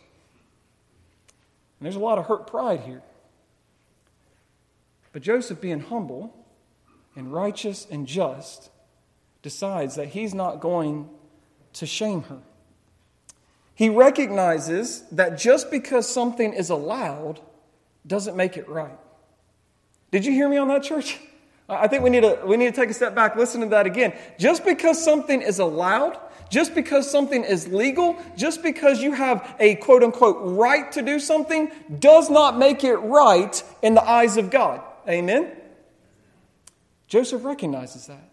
And 1.80 1.86
there's 1.86 1.96
a 1.96 2.00
lot 2.00 2.18
of 2.18 2.25
hurt 2.25 2.48
pride 2.48 2.82
here. 2.82 3.04
But 5.13 5.22
Joseph, 5.22 5.62
being 5.62 5.82
humble 5.82 6.34
and 7.16 7.32
righteous 7.32 7.86
and 7.92 8.08
just, 8.08 8.70
decides 9.42 9.96
that 9.96 10.10
he's 10.10 10.34
not 10.34 10.60
going 10.62 11.10
to 11.74 11.86
shame 11.86 12.24
her. 12.24 12.39
He 13.79 13.88
recognizes 13.88 15.03
that 15.13 15.38
just 15.38 15.71
because 15.71 16.05
something 16.05 16.51
is 16.51 16.69
allowed 16.69 17.39
doesn't 18.05 18.36
make 18.36 18.57
it 18.57 18.67
right. 18.67 18.98
Did 20.12 20.25
you 20.25 20.33
hear 20.33 20.50
me 20.50 20.57
on 20.57 20.67
that, 20.67 20.83
church? 20.83 21.17
I 21.69 21.88
think 21.88 22.03
we 22.03 22.09
need 22.09 22.24
to, 22.24 22.41
we 22.45 22.57
need 22.57 22.65
to 22.65 22.77
take 22.77 22.89
a 22.89 22.93
step 22.93 23.15
back, 23.15 23.38
listen 23.38 23.62
to 23.62 23.67
that 23.67 23.86
again. 23.86 24.12
Just 24.38 24.65
because 24.65 25.01
something 25.01 25.41
is 25.41 25.59
allowed, 25.59 26.19
just 26.50 26.75
because 26.75 27.09
something 27.09 27.45
is 27.45 27.69
legal, 27.69 28.17
just 28.36 28.63
because 28.63 29.01
you 29.01 29.13
have 29.13 29.55
a 29.62 29.75
quote 29.75 30.03
unquote 30.03 30.39
right 30.41 30.91
to 30.91 31.01
do 31.01 31.17
something, 31.17 31.71
does 32.00 32.29
not 32.29 32.57
make 32.57 32.83
it 32.83 32.98
right 32.98 33.63
in 33.81 33.93
the 33.93 34.03
eyes 34.03 34.36
of 34.36 34.50
God. 34.50 34.81
Amen? 35.07 35.55
Joseph 37.07 37.45
recognizes 37.45 38.07
that. 38.07 38.29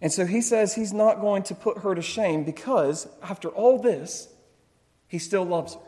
And 0.00 0.10
so 0.10 0.24
he 0.24 0.40
says 0.40 0.74
he's 0.74 0.94
not 0.94 1.20
going 1.20 1.42
to 1.42 1.54
put 1.54 1.80
her 1.80 1.94
to 1.94 2.00
shame 2.00 2.44
because 2.44 3.06
after 3.22 3.50
all 3.50 3.78
this, 3.78 4.28
he 5.10 5.18
still 5.18 5.44
loves 5.44 5.74
her. 5.74 5.80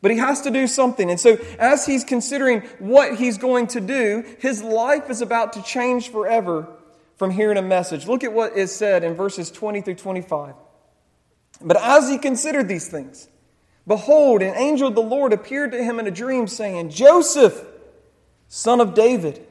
But 0.00 0.12
he 0.12 0.18
has 0.18 0.42
to 0.42 0.50
do 0.50 0.68
something. 0.68 1.10
And 1.10 1.18
so, 1.18 1.38
as 1.58 1.84
he's 1.84 2.04
considering 2.04 2.60
what 2.78 3.16
he's 3.16 3.38
going 3.38 3.66
to 3.68 3.80
do, 3.80 4.22
his 4.38 4.62
life 4.62 5.10
is 5.10 5.22
about 5.22 5.54
to 5.54 5.62
change 5.62 6.10
forever 6.10 6.68
from 7.16 7.30
hearing 7.30 7.56
a 7.56 7.62
message. 7.62 8.06
Look 8.06 8.22
at 8.22 8.32
what 8.32 8.56
is 8.56 8.72
said 8.72 9.02
in 9.02 9.14
verses 9.14 9.50
20 9.50 9.80
through 9.80 9.96
25. 9.96 10.54
But 11.60 11.78
as 11.78 12.08
he 12.08 12.18
considered 12.18 12.68
these 12.68 12.86
things, 12.86 13.26
behold, 13.88 14.42
an 14.42 14.54
angel 14.54 14.88
of 14.88 14.94
the 14.94 15.00
Lord 15.00 15.32
appeared 15.32 15.72
to 15.72 15.82
him 15.82 15.98
in 15.98 16.06
a 16.06 16.12
dream, 16.12 16.46
saying, 16.46 16.90
Joseph, 16.90 17.60
son 18.46 18.80
of 18.80 18.94
David, 18.94 19.44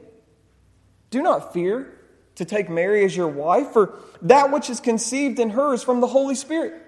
do 1.10 1.20
not 1.20 1.52
fear 1.52 1.94
to 2.36 2.44
take 2.46 2.70
Mary 2.70 3.04
as 3.04 3.14
your 3.14 3.28
wife, 3.28 3.72
for 3.72 3.98
that 4.22 4.50
which 4.50 4.70
is 4.70 4.80
conceived 4.80 5.40
in 5.40 5.50
her 5.50 5.74
is 5.74 5.82
from 5.82 6.00
the 6.00 6.06
Holy 6.06 6.36
Spirit 6.36 6.87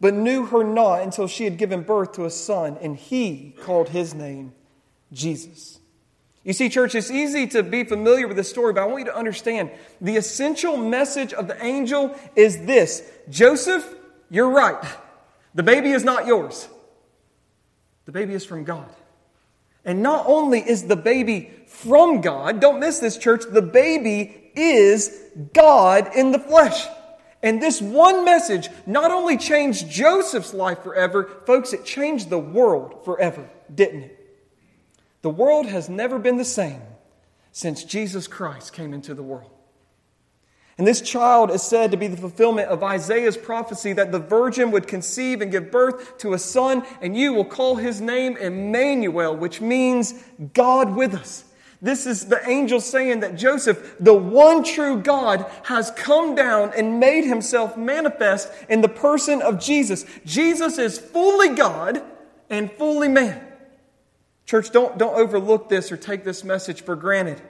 but 0.00 0.14
knew 0.14 0.46
her 0.46 0.62
not 0.64 1.02
until 1.02 1.26
she 1.26 1.44
had 1.44 1.56
given 1.56 1.82
birth 1.82 2.12
to 2.12 2.24
a 2.24 2.30
son, 2.30 2.78
and 2.80 2.96
he 2.96 3.54
called 3.62 3.88
his 3.88 4.14
name 4.14 4.52
Jesus. 5.12 5.78
You 6.44 6.52
see, 6.52 6.68
church, 6.68 6.94
it's 6.94 7.10
easy 7.10 7.46
to 7.48 7.62
be 7.62 7.84
familiar 7.84 8.26
with 8.26 8.36
this 8.36 8.48
story, 8.48 8.72
but 8.72 8.82
I 8.82 8.86
want 8.86 9.00
you 9.00 9.06
to 9.06 9.16
understand 9.16 9.70
the 10.00 10.16
essential 10.16 10.76
message 10.76 11.32
of 11.32 11.48
the 11.48 11.62
angel 11.62 12.18
is 12.36 12.64
this 12.64 13.02
Joseph, 13.28 13.86
you're 14.30 14.50
right. 14.50 14.82
The 15.54 15.62
baby 15.62 15.90
is 15.90 16.04
not 16.04 16.26
yours, 16.26 16.68
the 18.06 18.12
baby 18.12 18.34
is 18.34 18.44
from 18.44 18.64
God. 18.64 18.88
And 19.84 20.02
not 20.02 20.26
only 20.26 20.60
is 20.60 20.84
the 20.86 20.96
baby 20.96 21.50
from 21.66 22.20
God, 22.20 22.60
don't 22.60 22.80
miss 22.80 22.98
this, 22.98 23.16
church, 23.16 23.44
the 23.50 23.62
baby 23.62 24.50
is 24.54 25.22
God 25.54 26.10
in 26.14 26.32
the 26.32 26.38
flesh. 26.38 26.86
And 27.42 27.62
this 27.62 27.80
one 27.80 28.24
message 28.24 28.68
not 28.86 29.10
only 29.10 29.36
changed 29.36 29.88
Joseph's 29.88 30.52
life 30.52 30.82
forever, 30.82 31.30
folks, 31.46 31.72
it 31.72 31.84
changed 31.84 32.30
the 32.30 32.38
world 32.38 33.04
forever, 33.04 33.48
didn't 33.72 34.02
it? 34.02 34.38
The 35.22 35.30
world 35.30 35.66
has 35.66 35.88
never 35.88 36.18
been 36.18 36.36
the 36.36 36.44
same 36.44 36.82
since 37.52 37.84
Jesus 37.84 38.26
Christ 38.26 38.72
came 38.72 38.92
into 38.92 39.14
the 39.14 39.22
world. 39.22 39.50
And 40.78 40.86
this 40.86 41.00
child 41.00 41.50
is 41.50 41.62
said 41.62 41.90
to 41.90 41.96
be 41.96 42.06
the 42.06 42.16
fulfillment 42.16 42.68
of 42.68 42.84
Isaiah's 42.84 43.36
prophecy 43.36 43.92
that 43.94 44.12
the 44.12 44.20
virgin 44.20 44.70
would 44.70 44.86
conceive 44.86 45.40
and 45.40 45.50
give 45.50 45.72
birth 45.72 46.18
to 46.18 46.34
a 46.34 46.38
son, 46.38 46.84
and 47.02 47.16
you 47.16 47.32
will 47.32 47.44
call 47.44 47.74
his 47.74 48.00
name 48.00 48.36
Emmanuel, 48.36 49.36
which 49.36 49.60
means 49.60 50.14
God 50.54 50.94
with 50.94 51.14
us. 51.14 51.44
This 51.80 52.06
is 52.06 52.26
the 52.26 52.46
angel 52.48 52.80
saying 52.80 53.20
that 53.20 53.36
Joseph, 53.36 53.96
the 54.00 54.14
one 54.14 54.64
true 54.64 55.00
God, 55.00 55.46
has 55.64 55.92
come 55.92 56.34
down 56.34 56.72
and 56.76 56.98
made 56.98 57.24
himself 57.24 57.76
manifest 57.76 58.50
in 58.68 58.80
the 58.80 58.88
person 58.88 59.42
of 59.42 59.60
Jesus. 59.60 60.04
Jesus 60.24 60.78
is 60.78 60.98
fully 60.98 61.50
God 61.50 62.02
and 62.50 62.72
fully 62.72 63.08
man. 63.08 63.44
Church, 64.44 64.70
don't, 64.70 64.98
don't 64.98 65.14
overlook 65.14 65.68
this 65.68 65.92
or 65.92 65.96
take 65.96 66.24
this 66.24 66.42
message 66.42 66.82
for 66.82 66.96
granted. 66.96 67.40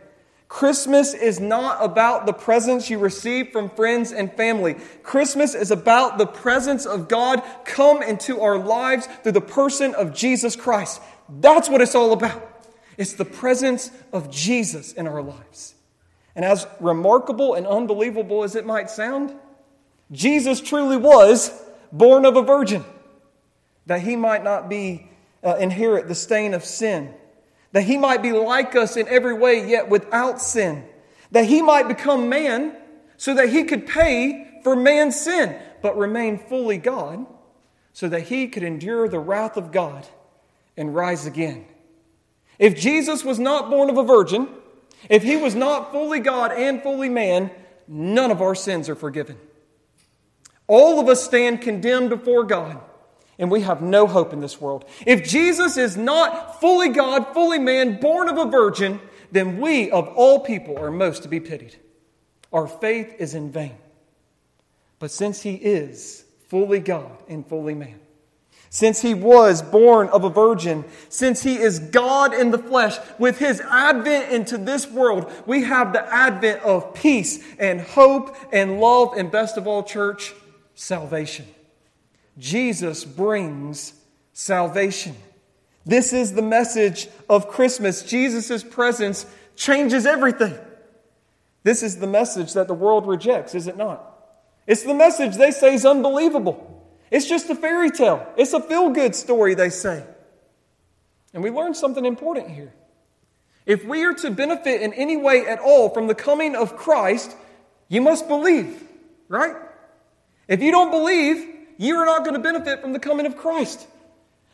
Christmas 0.48 1.14
is 1.14 1.38
not 1.38 1.82
about 1.82 2.26
the 2.26 2.32
presents 2.32 2.90
you 2.90 2.98
receive 2.98 3.50
from 3.50 3.70
friends 3.70 4.12
and 4.12 4.32
family. 4.32 4.76
Christmas 5.02 5.54
is 5.54 5.70
about 5.70 6.18
the 6.18 6.26
presence 6.26 6.86
of 6.86 7.08
God 7.08 7.42
come 7.64 8.02
into 8.02 8.40
our 8.40 8.58
lives 8.58 9.06
through 9.22 9.32
the 9.32 9.40
person 9.40 9.94
of 9.94 10.14
Jesus 10.14 10.56
Christ. 10.56 11.00
That's 11.28 11.68
what 11.68 11.82
it's 11.82 11.94
all 11.94 12.12
about. 12.12 12.47
It's 12.98 13.14
the 13.14 13.24
presence 13.24 13.90
of 14.12 14.30
Jesus 14.30 14.92
in 14.92 15.06
our 15.06 15.22
lives. 15.22 15.74
And 16.34 16.44
as 16.44 16.66
remarkable 16.80 17.54
and 17.54 17.66
unbelievable 17.66 18.42
as 18.42 18.56
it 18.56 18.66
might 18.66 18.90
sound, 18.90 19.34
Jesus 20.10 20.60
truly 20.60 20.96
was 20.96 21.50
born 21.92 22.24
of 22.24 22.36
a 22.36 22.42
virgin, 22.42 22.84
that 23.86 24.02
he 24.02 24.16
might 24.16 24.44
not 24.44 24.68
be 24.68 25.08
uh, 25.42 25.56
inherit 25.56 26.08
the 26.08 26.14
stain 26.14 26.54
of 26.54 26.64
sin, 26.64 27.14
that 27.72 27.82
he 27.82 27.96
might 27.96 28.22
be 28.22 28.32
like 28.32 28.74
us 28.74 28.96
in 28.96 29.06
every 29.08 29.34
way, 29.34 29.68
yet 29.68 29.88
without 29.88 30.40
sin, 30.40 30.84
that 31.30 31.44
he 31.44 31.62
might 31.62 31.88
become 31.88 32.28
man 32.28 32.76
so 33.16 33.34
that 33.34 33.48
he 33.48 33.64
could 33.64 33.86
pay 33.86 34.60
for 34.64 34.74
man's 34.74 35.20
sin, 35.20 35.56
but 35.82 35.96
remain 35.96 36.38
fully 36.38 36.78
God, 36.78 37.26
so 37.92 38.08
that 38.08 38.22
he 38.22 38.48
could 38.48 38.62
endure 38.62 39.08
the 39.08 39.18
wrath 39.18 39.56
of 39.56 39.70
God 39.70 40.06
and 40.76 40.94
rise 40.94 41.26
again. 41.26 41.66
If 42.58 42.78
Jesus 42.78 43.24
was 43.24 43.38
not 43.38 43.70
born 43.70 43.88
of 43.90 43.98
a 43.98 44.02
virgin, 44.02 44.48
if 45.08 45.22
he 45.22 45.36
was 45.36 45.54
not 45.54 45.92
fully 45.92 46.20
God 46.20 46.52
and 46.52 46.82
fully 46.82 47.08
man, 47.08 47.50
none 47.86 48.30
of 48.30 48.42
our 48.42 48.54
sins 48.54 48.88
are 48.88 48.94
forgiven. 48.94 49.38
All 50.66 51.00
of 51.00 51.08
us 51.08 51.24
stand 51.24 51.62
condemned 51.62 52.10
before 52.10 52.44
God, 52.44 52.80
and 53.38 53.50
we 53.50 53.62
have 53.62 53.80
no 53.80 54.06
hope 54.06 54.32
in 54.32 54.40
this 54.40 54.60
world. 54.60 54.84
If 55.06 55.26
Jesus 55.26 55.76
is 55.76 55.96
not 55.96 56.60
fully 56.60 56.90
God, 56.90 57.32
fully 57.32 57.58
man, 57.58 58.00
born 58.00 58.28
of 58.28 58.36
a 58.36 58.50
virgin, 58.50 59.00
then 59.30 59.60
we, 59.60 59.90
of 59.90 60.08
all 60.08 60.40
people, 60.40 60.78
are 60.78 60.90
most 60.90 61.22
to 61.22 61.28
be 61.28 61.40
pitied. 61.40 61.76
Our 62.52 62.66
faith 62.66 63.14
is 63.18 63.34
in 63.34 63.50
vain. 63.50 63.76
But 64.98 65.10
since 65.10 65.42
he 65.42 65.54
is 65.54 66.24
fully 66.48 66.80
God 66.80 67.16
and 67.28 67.46
fully 67.46 67.74
man, 67.74 68.00
since 68.70 69.00
he 69.00 69.14
was 69.14 69.62
born 69.62 70.08
of 70.08 70.24
a 70.24 70.30
virgin, 70.30 70.84
since 71.08 71.42
he 71.42 71.56
is 71.56 71.78
God 71.78 72.34
in 72.34 72.50
the 72.50 72.58
flesh, 72.58 72.96
with 73.18 73.38
his 73.38 73.60
advent 73.60 74.32
into 74.32 74.58
this 74.58 74.90
world, 74.90 75.30
we 75.46 75.64
have 75.64 75.92
the 75.92 76.14
advent 76.14 76.62
of 76.62 76.94
peace 76.94 77.42
and 77.58 77.80
hope 77.80 78.36
and 78.52 78.80
love, 78.80 79.14
and 79.16 79.30
best 79.30 79.56
of 79.56 79.66
all, 79.66 79.82
church, 79.82 80.34
salvation. 80.74 81.46
Jesus 82.38 83.04
brings 83.04 83.94
salvation. 84.32 85.16
This 85.84 86.12
is 86.12 86.34
the 86.34 86.42
message 86.42 87.08
of 87.28 87.48
Christmas. 87.48 88.02
Jesus' 88.02 88.62
presence 88.62 89.26
changes 89.56 90.04
everything. 90.06 90.56
This 91.64 91.82
is 91.82 91.98
the 91.98 92.06
message 92.06 92.52
that 92.52 92.68
the 92.68 92.74
world 92.74 93.06
rejects, 93.06 93.54
is 93.54 93.66
it 93.66 93.76
not? 93.76 94.04
It's 94.66 94.82
the 94.82 94.94
message 94.94 95.36
they 95.36 95.50
say 95.50 95.74
is 95.74 95.86
unbelievable. 95.86 96.77
It's 97.10 97.26
just 97.26 97.48
a 97.50 97.54
fairy 97.54 97.90
tale. 97.90 98.26
It's 98.36 98.52
a 98.52 98.60
feel 98.60 98.90
good 98.90 99.14
story, 99.14 99.54
they 99.54 99.70
say. 99.70 100.04
And 101.32 101.42
we 101.42 101.50
learn 101.50 101.74
something 101.74 102.04
important 102.04 102.50
here. 102.50 102.72
If 103.66 103.84
we 103.84 104.04
are 104.04 104.14
to 104.14 104.30
benefit 104.30 104.82
in 104.82 104.92
any 104.94 105.16
way 105.16 105.46
at 105.46 105.58
all 105.58 105.90
from 105.90 106.06
the 106.06 106.14
coming 106.14 106.56
of 106.56 106.76
Christ, 106.76 107.36
you 107.88 108.00
must 108.00 108.26
believe, 108.26 108.82
right? 109.28 109.56
If 110.48 110.62
you 110.62 110.70
don't 110.70 110.90
believe, 110.90 111.46
you 111.76 111.96
are 111.96 112.06
not 112.06 112.24
going 112.24 112.34
to 112.34 112.40
benefit 112.40 112.80
from 112.80 112.92
the 112.92 112.98
coming 112.98 113.26
of 113.26 113.36
Christ. 113.36 113.86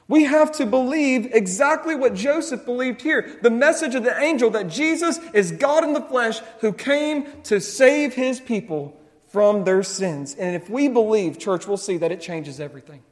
We 0.06 0.24
have 0.24 0.52
to 0.52 0.66
believe 0.66 1.30
exactly 1.32 1.94
what 1.94 2.14
Joseph 2.14 2.64
believed 2.64 3.00
here 3.00 3.38
the 3.40 3.50
message 3.50 3.94
of 3.94 4.04
the 4.04 4.18
angel 4.20 4.50
that 4.50 4.68
Jesus 4.68 5.18
is 5.32 5.52
God 5.52 5.84
in 5.84 5.94
the 5.94 6.02
flesh 6.02 6.40
who 6.60 6.72
came 6.72 7.26
to 7.44 7.60
save 7.60 8.14
his 8.14 8.40
people 8.40 9.00
from 9.34 9.64
their 9.64 9.82
sins. 9.82 10.36
And 10.36 10.54
if 10.54 10.70
we 10.70 10.86
believe, 10.86 11.40
church, 11.40 11.66
we'll 11.66 11.76
see 11.76 11.96
that 11.96 12.12
it 12.12 12.20
changes 12.20 12.60
everything. 12.60 13.02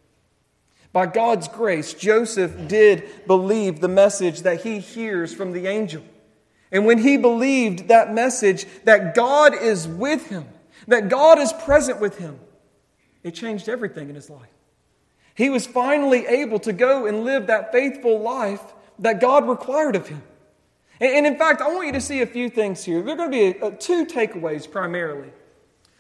By 0.93 1.07
God's 1.07 1.49
grace, 1.49 1.95
Joseph 1.95 2.69
did 2.69 3.27
believe 3.27 3.81
the 3.81 3.89
message 3.89 4.43
that 4.43 4.63
he 4.63 4.79
hears 4.79 5.35
from 5.35 5.51
the 5.51 5.67
angel. 5.67 6.05
And 6.71 6.87
when 6.87 6.99
he 6.99 7.17
believed 7.17 7.89
that 7.89 8.15
message, 8.15 8.67
that 8.85 9.17
God 9.17 9.53
is 9.61 9.89
with 9.89 10.29
him, 10.29 10.47
that 10.87 11.09
God 11.09 11.41
is 11.41 11.53
present 11.53 12.01
with 12.01 12.19
him, 12.19 12.39
it 13.25 13.33
changed 13.33 13.69
everything 13.69 14.09
in 14.09 14.15
his 14.15 14.31
life. 14.31 14.47
He 15.35 15.51
was 15.51 15.67
finally 15.67 16.25
able 16.27 16.61
to 16.61 16.73
go 16.73 17.07
and 17.07 17.25
live 17.25 17.49
that 17.49 17.73
faithful 17.73 18.21
life 18.21 18.63
that 19.01 19.21
God 19.21 19.49
required 19.49 19.97
of 19.97 20.07
him. 20.07 20.23
And, 21.01 21.27
in 21.27 21.37
fact, 21.37 21.61
I 21.61 21.75
want 21.75 21.89
you 21.89 21.93
to 21.95 22.01
see 22.01 22.21
a 22.21 22.27
few 22.27 22.49
things 22.49 22.85
here. 22.85 23.03
There 23.03 23.15
are 23.15 23.17
going 23.17 23.33
to 23.33 23.55
be 23.55 23.61
uh, 23.61 23.71
two 23.71 24.07
takeaways 24.07 24.71
primarily 24.71 25.33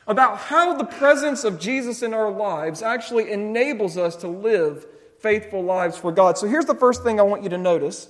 about 0.06 0.38
how 0.38 0.76
the 0.76 0.84
presence 0.84 1.44
of 1.44 1.60
Jesus 1.60 2.02
in 2.02 2.12
our 2.12 2.30
lives 2.30 2.82
actually 2.82 3.30
enables 3.30 3.96
us 3.96 4.16
to 4.16 4.28
live 4.28 4.86
faithful 5.20 5.62
lives 5.62 5.96
for 5.96 6.10
God. 6.12 6.36
So 6.36 6.48
here's 6.48 6.66
the 6.66 6.74
first 6.74 7.02
thing 7.02 7.20
I 7.20 7.22
want 7.22 7.42
you 7.44 7.48
to 7.50 7.58
notice 7.58 8.08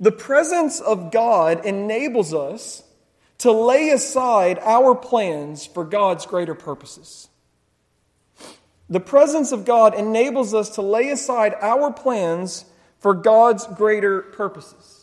the 0.00 0.12
presence 0.12 0.80
of 0.80 1.10
God 1.10 1.64
enables 1.64 2.32
us 2.32 2.84
to 3.38 3.52
lay 3.52 3.90
aside 3.90 4.58
our 4.60 4.94
plans 4.94 5.66
for 5.66 5.84
God's 5.84 6.26
greater 6.26 6.54
purposes. 6.54 7.28
The 8.88 9.00
presence 9.00 9.52
of 9.52 9.64
God 9.64 9.94
enables 9.94 10.54
us 10.54 10.70
to 10.76 10.82
lay 10.82 11.10
aside 11.10 11.54
our 11.60 11.92
plans 11.92 12.64
for 13.00 13.14
God's 13.14 13.66
greater 13.66 14.22
purposes. 14.22 14.97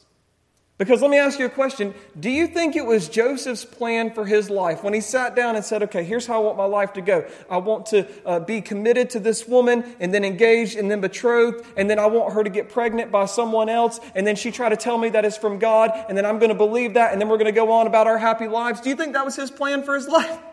Because 0.78 1.02
let 1.02 1.10
me 1.10 1.18
ask 1.18 1.40
you 1.40 1.46
a 1.46 1.50
question. 1.50 1.94
Do 2.20 2.30
you 2.30 2.48
think 2.48 2.76
it 2.76 2.86
was 2.86 3.08
Joseph's 3.08 3.64
plan 3.64 4.12
for 4.12 4.26
his 4.26 4.50
life 4.50 4.84
when 4.84 4.94
he 4.94 5.00
sat 5.00 5.34
down 5.34 5.56
and 5.56 5.64
said, 5.64 5.84
okay, 5.84 6.04
here's 6.04 6.28
how 6.28 6.42
I 6.42 6.44
want 6.44 6.58
my 6.58 6.66
life 6.66 6.92
to 6.94 7.02
go? 7.02 7.26
I 7.50 7.58
want 7.58 7.86
to 7.88 8.06
uh, 8.26 8.40
be 8.42 8.60
committed 8.60 9.10
to 9.12 9.22
this 9.22 9.48
woman 9.48 9.96
and 10.02 10.14
then 10.14 10.26
engaged 10.26 10.76
and 10.76 10.92
then 10.92 11.00
betrothed 11.00 11.66
and 11.78 11.90
then 11.90 11.98
I 11.98 12.08
want 12.08 12.34
her 12.34 12.44
to 12.44 12.50
get 12.50 12.68
pregnant 12.68 13.10
by 13.10 13.26
someone 13.26 13.70
else 13.70 14.02
and 14.16 14.28
then 14.28 14.36
she 14.36 14.52
try 14.52 14.68
to 14.68 14.76
tell 14.76 14.98
me 14.98 15.08
that 15.10 15.24
it's 15.24 15.38
from 15.38 15.60
God 15.60 15.92
and 16.10 16.18
then 16.18 16.26
I'm 16.26 16.40
going 16.40 16.50
to 16.50 16.56
believe 16.56 16.96
that 16.96 17.14
and 17.14 17.22
then 17.22 17.30
we're 17.30 17.38
going 17.38 17.46
to 17.46 17.54
go 17.54 17.72
on 17.72 17.88
about 17.88 18.08
our 18.08 18.18
happy 18.18 18.50
lives. 18.50 18.82
Do 18.82 18.90
you 18.90 18.98
think 18.98 19.14
that 19.14 19.24
was 19.24 19.38
his 19.38 19.52
plan 19.52 19.84
for 19.84 19.96
his 19.96 20.08
life? 20.08 20.40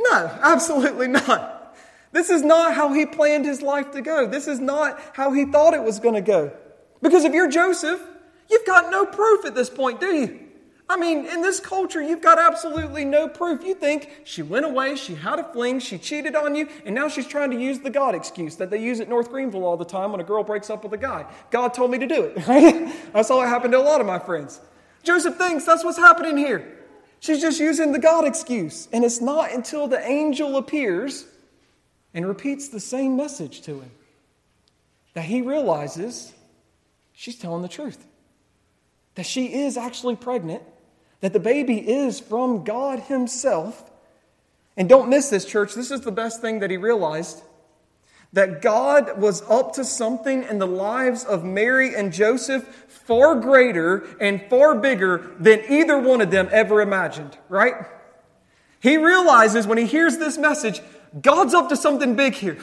No, 0.00 0.30
absolutely 0.42 1.08
not. 1.08 1.76
This 2.12 2.30
is 2.30 2.42
not 2.42 2.72
how 2.72 2.92
he 2.92 3.04
planned 3.04 3.44
his 3.44 3.62
life 3.62 3.90
to 3.90 4.00
go. 4.00 4.28
This 4.28 4.46
is 4.46 4.60
not 4.60 5.00
how 5.12 5.32
he 5.32 5.44
thought 5.44 5.74
it 5.74 5.82
was 5.82 5.98
going 5.98 6.14
to 6.14 6.20
go. 6.20 6.52
Because 7.02 7.24
if 7.24 7.32
you're 7.34 7.50
Joseph, 7.50 8.00
You've 8.50 8.66
got 8.66 8.90
no 8.90 9.04
proof 9.06 9.44
at 9.44 9.54
this 9.54 9.70
point, 9.70 10.00
do 10.00 10.14
you? 10.14 10.40
I 10.90 10.96
mean, 10.96 11.26
in 11.26 11.42
this 11.42 11.60
culture, 11.60 12.00
you've 12.00 12.22
got 12.22 12.38
absolutely 12.38 13.04
no 13.04 13.28
proof. 13.28 13.62
You 13.62 13.74
think 13.74 14.22
she 14.24 14.40
went 14.40 14.64
away, 14.64 14.96
she 14.96 15.14
had 15.14 15.38
a 15.38 15.44
fling, 15.52 15.80
she 15.80 15.98
cheated 15.98 16.34
on 16.34 16.54
you, 16.54 16.66
and 16.86 16.94
now 16.94 17.08
she's 17.08 17.26
trying 17.26 17.50
to 17.50 17.60
use 17.60 17.80
the 17.80 17.90
God 17.90 18.14
excuse 18.14 18.56
that 18.56 18.70
they 18.70 18.82
use 18.82 18.98
at 19.00 19.08
North 19.08 19.28
Greenville 19.28 19.64
all 19.64 19.76
the 19.76 19.84
time 19.84 20.12
when 20.12 20.20
a 20.20 20.24
girl 20.24 20.42
breaks 20.42 20.70
up 20.70 20.84
with 20.84 20.94
a 20.94 20.98
guy. 20.98 21.26
God 21.50 21.74
told 21.74 21.90
me 21.90 21.98
to 21.98 22.06
do 22.06 22.24
it, 22.24 22.46
right? 22.48 22.90
I 23.12 23.20
saw 23.20 23.42
it 23.42 23.48
happen 23.48 23.70
to 23.72 23.78
a 23.78 23.80
lot 23.80 24.00
of 24.00 24.06
my 24.06 24.18
friends. 24.18 24.60
Joseph 25.02 25.36
thinks 25.36 25.66
that's 25.66 25.84
what's 25.84 25.98
happening 25.98 26.38
here. 26.38 26.78
She's 27.20 27.40
just 27.40 27.60
using 27.60 27.92
the 27.92 27.98
God 27.98 28.26
excuse. 28.26 28.88
And 28.92 29.04
it's 29.04 29.20
not 29.20 29.52
until 29.52 29.88
the 29.88 30.00
angel 30.00 30.56
appears 30.56 31.26
and 32.14 32.26
repeats 32.26 32.68
the 32.68 32.80
same 32.80 33.16
message 33.16 33.60
to 33.62 33.80
him 33.80 33.90
that 35.12 35.24
he 35.24 35.42
realizes 35.42 36.32
she's 37.12 37.36
telling 37.36 37.60
the 37.60 37.68
truth 37.68 38.06
that 39.18 39.26
she 39.26 39.52
is 39.52 39.76
actually 39.76 40.14
pregnant, 40.14 40.62
that 41.22 41.32
the 41.32 41.40
baby 41.40 41.76
is 41.76 42.20
from 42.20 42.62
God 42.62 43.00
Himself. 43.00 43.90
And 44.76 44.88
don't 44.88 45.08
miss 45.08 45.28
this, 45.28 45.44
church. 45.44 45.74
This 45.74 45.90
is 45.90 46.02
the 46.02 46.12
best 46.12 46.40
thing 46.40 46.60
that 46.60 46.70
he 46.70 46.76
realized 46.76 47.42
that 48.32 48.62
God 48.62 49.20
was 49.20 49.42
up 49.50 49.72
to 49.72 49.84
something 49.84 50.44
in 50.44 50.60
the 50.60 50.68
lives 50.68 51.24
of 51.24 51.42
Mary 51.42 51.96
and 51.96 52.12
Joseph 52.12 52.64
far 52.86 53.34
greater 53.34 54.06
and 54.20 54.40
far 54.48 54.76
bigger 54.76 55.34
than 55.40 55.64
either 55.68 55.98
one 55.98 56.20
of 56.20 56.30
them 56.30 56.48
ever 56.52 56.80
imagined, 56.80 57.36
right? 57.48 57.74
He 58.78 58.98
realizes 58.98 59.66
when 59.66 59.78
he 59.78 59.86
hears 59.86 60.18
this 60.18 60.38
message, 60.38 60.80
God's 61.20 61.54
up 61.54 61.70
to 61.70 61.76
something 61.76 62.14
big 62.14 62.34
here. 62.34 62.58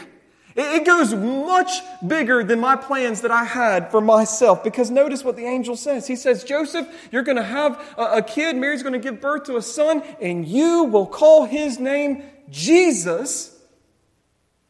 It 0.56 0.86
goes 0.86 1.14
much 1.14 1.70
bigger 2.06 2.42
than 2.42 2.62
my 2.62 2.78
plans 2.78 3.22
that 3.22 3.32
I 3.32 3.44
had 3.44 3.92
for 3.92 4.00
myself. 4.00 4.64
Because 4.64 4.90
notice 4.90 5.22
what 5.22 5.36
the 5.36 5.46
angel 5.46 5.76
says. 5.76 6.08
He 6.08 6.16
says, 6.16 6.46
Joseph, 6.46 6.88
you're 7.12 7.24
going 7.24 7.36
to 7.36 7.44
have 7.44 7.82
a 7.98 8.22
kid. 8.22 8.56
Mary's 8.56 8.82
going 8.82 8.94
to 8.94 9.00
give 9.00 9.20
birth 9.20 9.44
to 9.46 9.58
a 9.58 9.62
son, 9.62 10.02
and 10.22 10.48
you 10.48 10.86
will 10.86 11.08
call 11.08 11.44
his 11.44 11.78
name 11.78 12.24
Jesus 12.50 13.52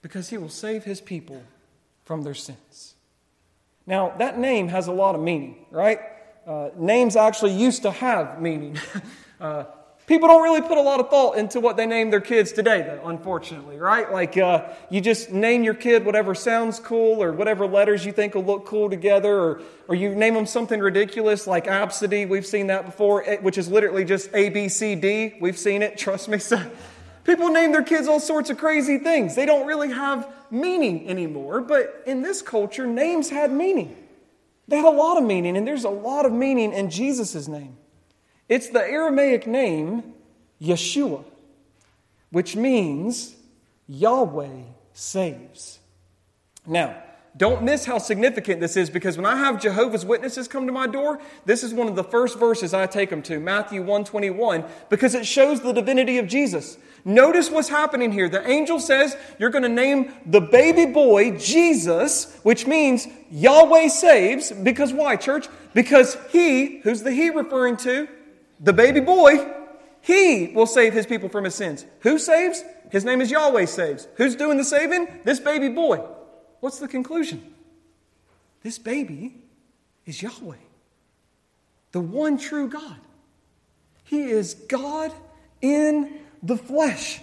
because 0.01 0.29
he 0.29 0.37
will 0.37 0.49
save 0.49 0.83
his 0.83 1.01
people 1.01 1.43
from 2.03 2.23
their 2.23 2.33
sins. 2.33 2.95
Now, 3.85 4.13
that 4.17 4.39
name 4.39 4.69
has 4.69 4.87
a 4.87 4.91
lot 4.91 5.13
of 5.13 5.21
meaning, 5.21 5.65
right? 5.69 5.99
Uh, 6.47 6.69
names 6.75 7.15
actually 7.15 7.53
used 7.53 7.83
to 7.83 7.91
have 7.91 8.41
meaning. 8.41 8.77
uh, 9.39 9.65
People 10.07 10.27
don't 10.27 10.43
really 10.43 10.61
put 10.61 10.77
a 10.77 10.81
lot 10.81 10.99
of 10.99 11.09
thought 11.09 11.35
into 11.35 11.59
what 11.59 11.77
they 11.77 11.87
name 11.87 12.11
their 12.11 12.21
kids 12.21 12.51
today, 12.51 12.83
though, 12.83 13.07
unfortunately, 13.07 13.77
right? 13.77 14.11
Like, 14.11 14.37
uh, 14.37 14.65
you 14.91 15.01
just 15.01 15.31
name 15.31 15.63
your 15.63 15.73
kid 15.73 16.05
whatever 16.05 16.35
sounds 16.35 16.79
cool 16.79 17.23
or 17.23 17.31
whatever 17.31 17.65
letters 17.65 18.05
you 18.05 18.11
think 18.11 18.35
will 18.35 18.45
look 18.45 18.65
cool 18.65 18.87
together, 18.87 19.35
or, 19.35 19.61
or 19.87 19.95
you 19.95 20.13
name 20.13 20.35
them 20.35 20.45
something 20.45 20.79
ridiculous 20.79 21.47
like 21.47 21.65
Absidy. 21.65 22.29
We've 22.29 22.45
seen 22.45 22.67
that 22.67 22.85
before, 22.85 23.23
eh, 23.23 23.37
which 23.41 23.57
is 23.57 23.67
literally 23.67 24.05
just 24.05 24.29
A, 24.35 24.49
B, 24.49 24.69
C, 24.69 24.93
D. 24.93 25.37
We've 25.41 25.57
seen 25.57 25.81
it, 25.81 25.97
trust 26.05 26.29
me. 26.29 26.37
So, 26.37 26.63
people 27.23 27.49
name 27.49 27.71
their 27.71 27.83
kids 27.83 28.07
all 28.07 28.19
sorts 28.19 28.51
of 28.51 28.59
crazy 28.59 28.99
things. 28.99 29.33
They 29.33 29.47
don't 29.47 29.65
really 29.65 29.91
have 29.91 30.31
meaning 30.51 31.09
anymore, 31.09 31.61
but 31.61 32.03
in 32.05 32.21
this 32.21 32.43
culture, 32.43 32.85
names 32.85 33.31
had 33.31 33.51
meaning. 33.51 33.97
They 34.67 34.77
had 34.77 34.85
a 34.85 34.89
lot 34.89 35.17
of 35.17 35.23
meaning, 35.23 35.57
and 35.57 35.67
there's 35.67 35.83
a 35.83 35.89
lot 35.89 36.27
of 36.27 36.31
meaning 36.31 36.73
in 36.73 36.91
Jesus' 36.91 37.47
name. 37.47 37.77
It's 38.47 38.69
the 38.69 38.81
Aramaic 38.81 39.47
name 39.47 40.13
Yeshua, 40.61 41.23
which 42.31 42.55
means 42.55 43.35
Yahweh 43.87 44.63
saves. 44.93 45.79
Now, 46.67 47.01
don't 47.37 47.63
miss 47.63 47.83
how 47.85 47.97
significant 47.97 48.61
this 48.61 48.77
is 48.77 48.89
because 48.89 49.17
when 49.17 49.25
I 49.25 49.35
have 49.35 49.61
Jehovah's 49.61 50.05
Witnesses 50.05 50.47
come 50.47 50.67
to 50.67 50.71
my 50.71 50.87
door, 50.87 51.19
this 51.43 51.63
is 51.63 51.73
one 51.73 51.89
of 51.89 51.95
the 51.97 52.03
first 52.03 52.39
verses 52.39 52.73
I 52.73 52.85
take 52.85 53.09
them 53.09 53.21
to, 53.23 53.39
Matthew 53.41 53.81
121, 53.81 54.63
because 54.89 55.15
it 55.15 55.25
shows 55.25 55.59
the 55.59 55.73
divinity 55.73 56.17
of 56.17 56.27
Jesus. 56.27 56.77
Notice 57.03 57.51
what's 57.51 57.67
happening 57.67 58.13
here. 58.13 58.29
The 58.29 58.47
angel 58.49 58.79
says 58.79 59.17
you're 59.37 59.49
going 59.49 59.63
to 59.63 59.69
name 59.69 60.13
the 60.25 60.39
baby 60.39 60.85
boy 60.85 61.37
Jesus, 61.37 62.39
which 62.43 62.65
means 62.65 63.05
Yahweh 63.29 63.89
saves. 63.89 64.51
Because 64.51 64.93
why, 64.93 65.17
church? 65.17 65.47
Because 65.73 66.17
he, 66.31 66.79
who's 66.79 67.03
the 67.03 67.11
he 67.11 67.31
referring 67.31 67.75
to? 67.77 68.07
The 68.59 68.73
baby 68.73 68.99
boy, 68.99 69.47
he 70.01 70.51
will 70.53 70.67
save 70.67 70.93
his 70.93 71.05
people 71.05 71.29
from 71.29 71.43
his 71.43 71.55
sins. 71.55 71.85
Who 72.01 72.19
saves? 72.19 72.63
His 72.91 73.03
name 73.03 73.21
is 73.21 73.31
Yahweh 73.31 73.65
saves. 73.65 74.07
Who's 74.15 74.35
doing 74.35 74.57
the 74.57 74.63
saving? 74.63 75.07
This 75.23 75.39
baby 75.39 75.69
boy. 75.69 75.97
What's 76.59 76.79
the 76.79 76.87
conclusion? 76.87 77.53
This 78.63 78.77
baby 78.79 79.35
is 80.05 80.21
Yahweh, 80.21 80.57
the 81.91 81.99
one 81.99 82.37
true 82.37 82.67
God. 82.67 82.97
He 84.03 84.23
is 84.23 84.53
God 84.53 85.11
in 85.61 86.19
the 86.41 86.57
flesh. 86.57 87.19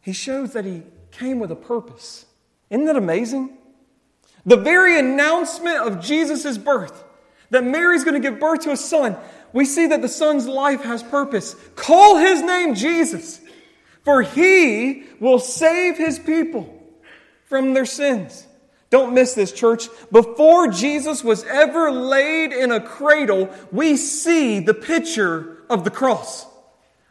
He 0.00 0.12
shows 0.12 0.52
that 0.52 0.64
he 0.64 0.82
came 1.10 1.38
with 1.38 1.50
a 1.50 1.56
purpose. 1.56 2.26
Isn't 2.68 2.84
that 2.86 2.96
amazing? 2.96 3.56
The 4.44 4.56
very 4.56 4.98
announcement 4.98 5.78
of 5.78 6.00
Jesus' 6.00 6.58
birth, 6.58 7.04
that 7.50 7.64
Mary's 7.64 8.04
going 8.04 8.20
to 8.20 8.26
give 8.26 8.38
birth 8.38 8.60
to 8.60 8.72
a 8.72 8.76
son, 8.76 9.16
we 9.54 9.64
see 9.64 9.86
that 9.86 10.02
the 10.02 10.08
Son's 10.08 10.46
life 10.46 10.82
has 10.82 11.02
purpose. 11.02 11.56
Call 11.76 12.16
his 12.16 12.42
name 12.42 12.74
Jesus, 12.74 13.40
for 14.02 14.20
he 14.20 15.04
will 15.20 15.38
save 15.38 15.96
his 15.96 16.18
people 16.18 16.68
from 17.46 17.72
their 17.72 17.86
sins. 17.86 18.46
Don't 18.90 19.14
miss 19.14 19.34
this, 19.34 19.52
church. 19.52 19.88
Before 20.12 20.68
Jesus 20.68 21.24
was 21.24 21.44
ever 21.44 21.90
laid 21.90 22.52
in 22.52 22.72
a 22.72 22.80
cradle, 22.80 23.48
we 23.72 23.96
see 23.96 24.60
the 24.60 24.74
picture 24.74 25.58
of 25.70 25.84
the 25.84 25.90
cross. 25.90 26.46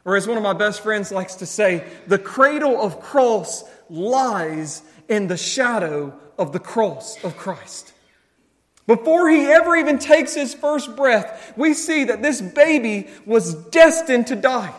Or 0.06 0.18
as 0.18 0.28
one 0.28 0.38
of 0.38 0.44
my 0.44 0.54
best 0.54 0.82
friends 0.82 1.12
likes 1.12 1.36
to 1.36 1.46
say, 1.46 1.90
the 2.08 2.20
cradle 2.20 2.82
of 2.82 3.00
cross 3.00 3.64
lies 3.90 4.82
in 5.08 5.28
the 5.28 5.38
shadow 5.38 6.14
of 6.38 6.52
the 6.52 6.60
cross 6.60 7.24
of 7.24 7.38
Christ. 7.38 7.93
Before 8.86 9.30
he 9.30 9.46
ever 9.46 9.76
even 9.76 9.98
takes 9.98 10.34
his 10.34 10.54
first 10.54 10.96
breath, 10.96 11.54
we 11.56 11.74
see 11.74 12.04
that 12.06 12.22
this 12.22 12.42
baby 12.42 13.08
was 13.26 13.54
destined 13.54 14.28
to 14.28 14.36
die. 14.36 14.74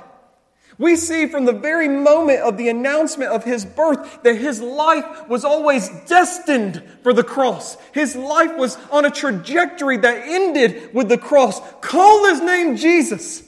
We 0.77 0.97
see 0.97 1.27
from 1.27 1.45
the 1.45 1.53
very 1.53 1.89
moment 1.89 2.41
of 2.41 2.57
the 2.57 2.69
announcement 2.69 3.31
of 3.31 3.45
his 3.45 3.65
birth 3.65 4.23
that 4.25 4.37
his 4.37 4.61
life 4.61 5.29
was 5.29 5.45
always 5.45 5.89
destined 6.07 6.83
for 7.03 7.13
the 7.13 7.23
cross. 7.23 7.77
His 7.93 8.17
life 8.17 8.57
was 8.57 8.77
on 8.91 9.05
a 9.05 9.11
trajectory 9.11 9.99
that 9.99 10.27
ended 10.27 10.93
with 10.93 11.09
the 11.09 11.19
cross. 11.19 11.61
Call 11.81 12.27
his 12.29 12.41
name 12.41 12.77
Jesus, 12.77 13.43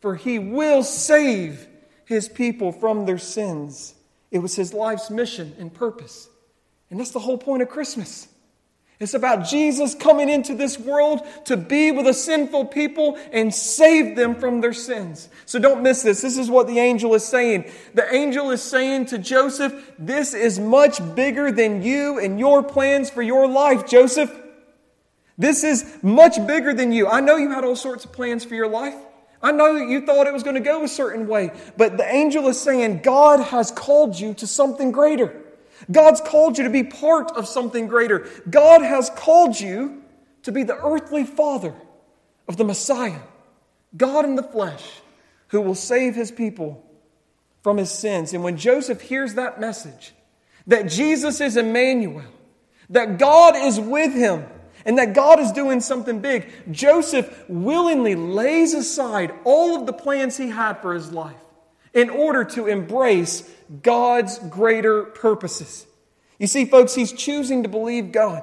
for 0.00 0.16
he 0.16 0.38
will 0.38 0.82
save 0.82 1.66
his 2.04 2.28
people 2.28 2.72
from 2.72 3.06
their 3.06 3.18
sins. 3.18 3.94
It 4.30 4.40
was 4.40 4.54
his 4.54 4.74
life's 4.74 5.10
mission 5.10 5.54
and 5.58 5.72
purpose. 5.72 6.28
And 6.90 7.00
that's 7.00 7.12
the 7.12 7.20
whole 7.20 7.38
point 7.38 7.62
of 7.62 7.68
Christmas. 7.68 8.28
It's 9.00 9.14
about 9.14 9.46
Jesus 9.46 9.94
coming 9.94 10.28
into 10.28 10.54
this 10.54 10.78
world 10.78 11.26
to 11.46 11.56
be 11.56 11.90
with 11.90 12.06
a 12.06 12.12
sinful 12.12 12.66
people 12.66 13.18
and 13.32 13.52
save 13.52 14.14
them 14.14 14.34
from 14.34 14.60
their 14.60 14.74
sins. 14.74 15.30
So 15.46 15.58
don't 15.58 15.82
miss 15.82 16.02
this. 16.02 16.20
This 16.20 16.36
is 16.36 16.50
what 16.50 16.66
the 16.66 16.78
angel 16.78 17.14
is 17.14 17.24
saying. 17.24 17.70
The 17.94 18.14
angel 18.14 18.50
is 18.50 18.62
saying 18.62 19.06
to 19.06 19.18
Joseph, 19.18 19.94
This 19.98 20.34
is 20.34 20.58
much 20.58 21.00
bigger 21.14 21.50
than 21.50 21.82
you 21.82 22.18
and 22.18 22.38
your 22.38 22.62
plans 22.62 23.08
for 23.08 23.22
your 23.22 23.48
life, 23.48 23.88
Joseph. 23.88 24.38
This 25.38 25.64
is 25.64 25.96
much 26.02 26.36
bigger 26.46 26.74
than 26.74 26.92
you. 26.92 27.08
I 27.08 27.20
know 27.20 27.36
you 27.36 27.50
had 27.50 27.64
all 27.64 27.76
sorts 27.76 28.04
of 28.04 28.12
plans 28.12 28.44
for 28.44 28.54
your 28.54 28.68
life. 28.68 28.94
I 29.42 29.52
know 29.52 29.76
you 29.76 30.04
thought 30.04 30.26
it 30.26 30.34
was 30.34 30.42
going 30.42 30.56
to 30.56 30.60
go 30.60 30.84
a 30.84 30.88
certain 30.88 31.26
way, 31.26 31.52
but 31.78 31.96
the 31.96 32.04
angel 32.04 32.46
is 32.48 32.60
saying 32.60 33.00
God 33.02 33.40
has 33.40 33.70
called 33.70 34.20
you 34.20 34.34
to 34.34 34.46
something 34.46 34.92
greater. 34.92 35.39
God's 35.90 36.20
called 36.20 36.58
you 36.58 36.64
to 36.64 36.70
be 36.70 36.84
part 36.84 37.30
of 37.32 37.46
something 37.46 37.86
greater. 37.86 38.26
God 38.48 38.82
has 38.82 39.10
called 39.10 39.58
you 39.58 40.02
to 40.42 40.52
be 40.52 40.62
the 40.62 40.76
earthly 40.76 41.24
father 41.24 41.74
of 42.48 42.56
the 42.56 42.64
Messiah, 42.64 43.20
God 43.96 44.24
in 44.24 44.34
the 44.34 44.42
flesh, 44.42 44.84
who 45.48 45.60
will 45.60 45.74
save 45.74 46.14
his 46.14 46.30
people 46.30 46.84
from 47.62 47.76
his 47.76 47.90
sins. 47.90 48.32
And 48.32 48.42
when 48.42 48.56
Joseph 48.56 49.00
hears 49.00 49.34
that 49.34 49.60
message, 49.60 50.12
that 50.66 50.88
Jesus 50.88 51.40
is 51.40 51.56
Emmanuel, 51.56 52.24
that 52.90 53.18
God 53.18 53.56
is 53.56 53.78
with 53.78 54.14
him, 54.14 54.46
and 54.84 54.98
that 54.98 55.14
God 55.14 55.40
is 55.40 55.52
doing 55.52 55.80
something 55.80 56.20
big, 56.20 56.50
Joseph 56.70 57.44
willingly 57.48 58.14
lays 58.14 58.72
aside 58.72 59.32
all 59.44 59.78
of 59.78 59.86
the 59.86 59.92
plans 59.92 60.36
he 60.36 60.48
had 60.48 60.74
for 60.80 60.94
his 60.94 61.12
life 61.12 61.36
in 61.94 62.10
order 62.10 62.44
to 62.44 62.66
embrace 62.66 63.48
God's 63.82 64.38
greater 64.38 65.04
purposes. 65.04 65.86
You 66.38 66.46
see, 66.46 66.64
folks, 66.64 66.94
he's 66.94 67.12
choosing 67.12 67.64
to 67.64 67.68
believe 67.68 68.12
God. 68.12 68.42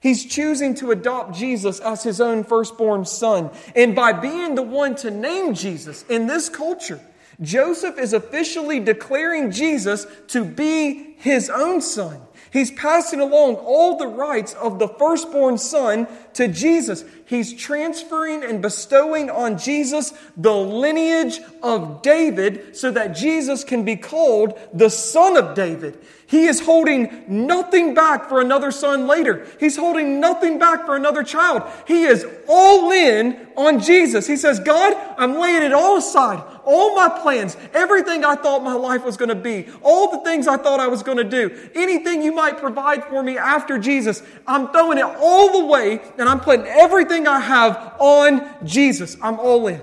He's 0.00 0.24
choosing 0.24 0.74
to 0.76 0.90
adopt 0.90 1.36
Jesus 1.36 1.78
as 1.78 2.02
his 2.02 2.20
own 2.20 2.42
firstborn 2.42 3.04
son. 3.04 3.50
And 3.76 3.94
by 3.94 4.12
being 4.12 4.56
the 4.56 4.62
one 4.62 4.96
to 4.96 5.10
name 5.10 5.54
Jesus 5.54 6.04
in 6.08 6.26
this 6.26 6.48
culture, 6.48 7.00
Joseph 7.40 7.98
is 7.98 8.12
officially 8.12 8.80
declaring 8.80 9.52
Jesus 9.52 10.06
to 10.28 10.44
be 10.44 11.14
his 11.18 11.48
own 11.48 11.80
son. 11.80 12.20
He's 12.52 12.70
passing 12.70 13.20
along 13.20 13.54
all 13.54 13.96
the 13.96 14.06
rights 14.06 14.52
of 14.52 14.78
the 14.78 14.88
firstborn 14.88 15.56
son 15.56 16.06
to 16.34 16.48
Jesus. 16.48 17.02
He's 17.24 17.54
transferring 17.54 18.44
and 18.44 18.60
bestowing 18.60 19.30
on 19.30 19.56
Jesus 19.56 20.12
the 20.36 20.54
lineage 20.54 21.40
of 21.62 22.02
David 22.02 22.76
so 22.76 22.90
that 22.90 23.16
Jesus 23.16 23.64
can 23.64 23.86
be 23.86 23.96
called 23.96 24.58
the 24.74 24.90
son 24.90 25.38
of 25.38 25.54
David. 25.54 25.98
He 26.32 26.46
is 26.46 26.60
holding 26.60 27.24
nothing 27.28 27.92
back 27.92 28.26
for 28.26 28.40
another 28.40 28.70
son 28.70 29.06
later. 29.06 29.46
He's 29.60 29.76
holding 29.76 30.18
nothing 30.18 30.58
back 30.58 30.86
for 30.86 30.96
another 30.96 31.22
child. 31.22 31.70
He 31.86 32.04
is 32.04 32.26
all 32.48 32.90
in 32.90 33.48
on 33.54 33.80
Jesus. 33.80 34.26
He 34.26 34.36
says, 34.36 34.58
God, 34.58 34.96
I'm 35.18 35.38
laying 35.38 35.62
it 35.62 35.74
all 35.74 35.98
aside. 35.98 36.42
All 36.64 36.96
my 36.96 37.10
plans, 37.20 37.58
everything 37.74 38.24
I 38.24 38.36
thought 38.36 38.64
my 38.64 38.72
life 38.72 39.04
was 39.04 39.18
going 39.18 39.28
to 39.28 39.34
be, 39.34 39.66
all 39.82 40.10
the 40.10 40.24
things 40.24 40.48
I 40.48 40.56
thought 40.56 40.80
I 40.80 40.86
was 40.86 41.02
going 41.02 41.18
to 41.18 41.24
do, 41.24 41.70
anything 41.74 42.22
you 42.22 42.32
might 42.32 42.56
provide 42.56 43.04
for 43.04 43.22
me 43.22 43.36
after 43.36 43.78
Jesus, 43.78 44.22
I'm 44.46 44.72
throwing 44.72 44.96
it 44.96 45.04
all 45.04 45.60
the 45.60 45.66
way 45.66 46.00
and 46.16 46.30
I'm 46.30 46.40
putting 46.40 46.64
everything 46.64 47.28
I 47.28 47.40
have 47.40 47.94
on 47.98 48.48
Jesus. 48.64 49.18
I'm 49.20 49.38
all 49.38 49.66
in. 49.66 49.82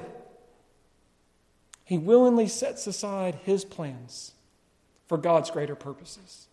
He 1.83 1.99
willingly 1.99 2.47
sets 2.47 2.87
aside 2.87 3.35
his 3.43 3.63
plans 3.63 4.31
for 5.09 5.17
God's 5.17 5.51
greater 5.51 5.75
purposes. 5.75 6.47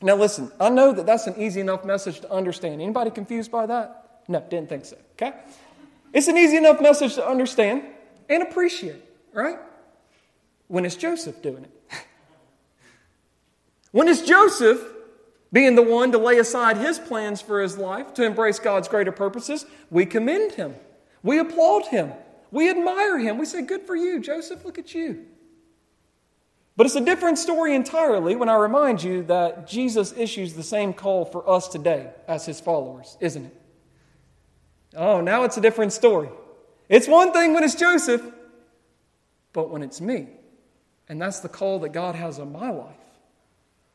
Now 0.00 0.14
listen, 0.16 0.50
I 0.58 0.70
know 0.70 0.92
that 0.92 1.06
that's 1.06 1.26
an 1.26 1.34
easy 1.36 1.60
enough 1.60 1.84
message 1.84 2.20
to 2.20 2.30
understand. 2.30 2.80
Anybody 2.80 3.10
confused 3.10 3.50
by 3.50 3.66
that? 3.66 4.22
No, 4.28 4.40
didn't 4.48 4.70
think 4.70 4.86
so. 4.86 4.96
Okay? 5.12 5.34
It's 6.12 6.28
an 6.28 6.38
easy 6.38 6.56
enough 6.56 6.80
message 6.80 7.16
to 7.16 7.26
understand 7.26 7.82
and 8.28 8.42
appreciate, 8.42 9.02
right? 9.32 9.58
When 10.68 10.86
it's 10.86 10.96
Joseph 10.96 11.42
doing 11.42 11.64
it. 11.64 11.70
when 13.90 14.08
it's 14.08 14.22
Joseph 14.22 14.80
being 15.52 15.74
the 15.74 15.82
one 15.82 16.12
to 16.12 16.18
lay 16.18 16.38
aside 16.38 16.76
his 16.76 16.98
plans 16.98 17.40
for 17.42 17.60
his 17.60 17.76
life 17.76 18.14
to 18.14 18.24
embrace 18.24 18.58
God's 18.58 18.88
greater 18.88 19.12
purposes, 19.12 19.66
we 19.90 20.06
commend 20.06 20.52
him. 20.52 20.74
We 21.22 21.38
applaud 21.38 21.86
him. 21.86 22.12
We 22.50 22.70
admire 22.70 23.18
him. 23.18 23.38
We 23.38 23.46
say, 23.46 23.62
Good 23.62 23.82
for 23.82 23.96
you, 23.96 24.20
Joseph. 24.20 24.64
Look 24.64 24.78
at 24.78 24.94
you. 24.94 25.26
But 26.76 26.86
it's 26.86 26.96
a 26.96 27.00
different 27.00 27.38
story 27.38 27.74
entirely 27.74 28.34
when 28.34 28.48
I 28.48 28.56
remind 28.56 29.02
you 29.02 29.22
that 29.24 29.68
Jesus 29.68 30.12
issues 30.16 30.54
the 30.54 30.62
same 30.62 30.92
call 30.92 31.24
for 31.24 31.48
us 31.48 31.68
today 31.68 32.10
as 32.26 32.46
his 32.46 32.60
followers, 32.60 33.16
isn't 33.20 33.46
it? 33.46 33.60
Oh, 34.96 35.20
now 35.20 35.44
it's 35.44 35.56
a 35.56 35.60
different 35.60 35.92
story. 35.92 36.28
It's 36.88 37.06
one 37.06 37.32
thing 37.32 37.54
when 37.54 37.62
it's 37.62 37.76
Joseph, 37.76 38.22
but 39.52 39.70
when 39.70 39.82
it's 39.82 40.00
me, 40.00 40.28
and 41.08 41.20
that's 41.20 41.40
the 41.40 41.48
call 41.48 41.78
that 41.80 41.90
God 41.90 42.16
has 42.16 42.40
on 42.40 42.50
my 42.50 42.70
life, 42.70 42.96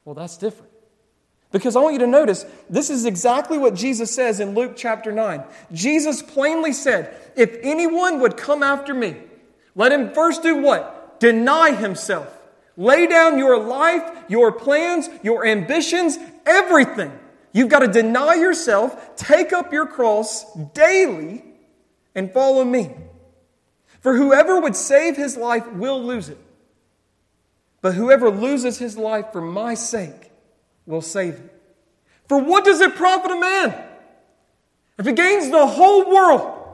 well, 0.05 0.15
that's 0.15 0.37
different. 0.37 0.71
Because 1.51 1.75
I 1.75 1.79
want 1.79 1.93
you 1.93 1.99
to 1.99 2.07
notice, 2.07 2.45
this 2.69 2.89
is 2.89 3.05
exactly 3.05 3.57
what 3.57 3.73
Jesus 3.73 4.13
says 4.13 4.39
in 4.39 4.53
Luke 4.53 4.73
chapter 4.77 5.11
9. 5.11 5.43
Jesus 5.73 6.21
plainly 6.21 6.71
said, 6.71 7.15
If 7.35 7.57
anyone 7.61 8.21
would 8.21 8.37
come 8.37 8.63
after 8.63 8.93
me, 8.93 9.15
let 9.75 9.91
him 9.91 10.13
first 10.13 10.43
do 10.43 10.57
what? 10.57 11.19
Deny 11.19 11.71
himself 11.71 12.38
Lay 12.79 13.07
down 13.07 13.37
your 13.37 13.59
life, 13.59 14.09
your 14.29 14.53
plans, 14.53 15.09
your 15.21 15.45
ambitions, 15.45 16.17
everything. 16.45 17.11
You've 17.51 17.67
got 17.67 17.79
to 17.79 17.89
deny 17.89 18.35
yourself, 18.35 19.17
take 19.17 19.51
up 19.51 19.73
your 19.73 19.85
cross 19.85 20.45
daily, 20.69 21.43
and 22.15 22.31
follow 22.31 22.63
me. 22.63 22.89
For 23.99 24.15
whoever 24.15 24.61
would 24.61 24.77
save 24.77 25.17
his 25.17 25.35
life 25.35 25.69
will 25.73 26.01
lose 26.01 26.29
it. 26.29 26.37
But 27.81 27.95
whoever 27.95 28.29
loses 28.29 28.77
his 28.77 28.97
life 28.97 29.33
for 29.33 29.41
my 29.41 29.73
sake 29.73 30.31
will 30.85 31.01
save 31.01 31.33
it. 31.33 31.61
For 32.29 32.37
what 32.37 32.63
does 32.63 32.79
it 32.79 32.95
profit 32.95 33.31
a 33.31 33.39
man 33.41 33.75
if 34.97 35.05
he 35.05 35.11
gains 35.11 35.51
the 35.51 35.67
whole 35.67 36.09
world 36.09 36.65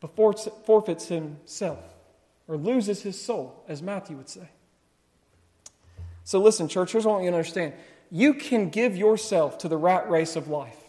but 0.00 0.14
forfeits 0.66 1.08
himself? 1.08 1.93
Or 2.46 2.56
loses 2.56 3.02
his 3.02 3.20
soul, 3.20 3.64
as 3.68 3.82
Matthew 3.82 4.16
would 4.16 4.28
say. 4.28 4.48
So, 6.24 6.40
listen, 6.40 6.68
church, 6.68 6.92
here's 6.92 7.04
what 7.04 7.12
I 7.12 7.14
want 7.14 7.24
you 7.24 7.30
to 7.30 7.36
understand. 7.36 7.74
You 8.10 8.34
can 8.34 8.70
give 8.70 8.96
yourself 8.96 9.58
to 9.58 9.68
the 9.68 9.76
rat 9.76 10.08
race 10.10 10.36
of 10.36 10.48
life. 10.48 10.83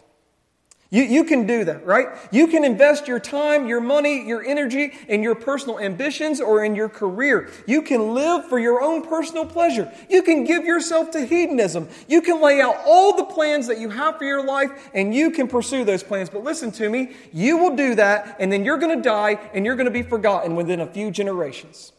You, 0.88 1.02
you 1.02 1.24
can 1.24 1.48
do 1.48 1.64
that, 1.64 1.84
right? 1.84 2.06
You 2.30 2.46
can 2.46 2.62
invest 2.62 3.08
your 3.08 3.18
time, 3.18 3.66
your 3.66 3.80
money, 3.80 4.24
your 4.24 4.44
energy 4.44 4.92
in 5.08 5.20
your 5.20 5.34
personal 5.34 5.80
ambitions 5.80 6.40
or 6.40 6.64
in 6.64 6.76
your 6.76 6.88
career. 6.88 7.50
You 7.66 7.82
can 7.82 8.14
live 8.14 8.48
for 8.48 8.60
your 8.60 8.80
own 8.80 9.02
personal 9.02 9.44
pleasure. 9.44 9.92
You 10.08 10.22
can 10.22 10.44
give 10.44 10.64
yourself 10.64 11.10
to 11.12 11.26
hedonism. 11.26 11.88
You 12.06 12.22
can 12.22 12.40
lay 12.40 12.60
out 12.60 12.76
all 12.86 13.16
the 13.16 13.24
plans 13.24 13.66
that 13.66 13.80
you 13.80 13.90
have 13.90 14.18
for 14.18 14.24
your 14.24 14.44
life 14.44 14.90
and 14.94 15.12
you 15.12 15.32
can 15.32 15.48
pursue 15.48 15.84
those 15.84 16.04
plans. 16.04 16.30
But 16.30 16.44
listen 16.44 16.70
to 16.72 16.88
me, 16.88 17.16
you 17.32 17.56
will 17.56 17.74
do 17.74 17.96
that 17.96 18.36
and 18.38 18.52
then 18.52 18.64
you're 18.64 18.78
going 18.78 18.96
to 18.96 19.02
die 19.02 19.40
and 19.54 19.66
you're 19.66 19.76
going 19.76 19.86
to 19.86 19.90
be 19.90 20.02
forgotten 20.02 20.54
within 20.54 20.80
a 20.80 20.86
few 20.86 21.10
generations. 21.10 21.92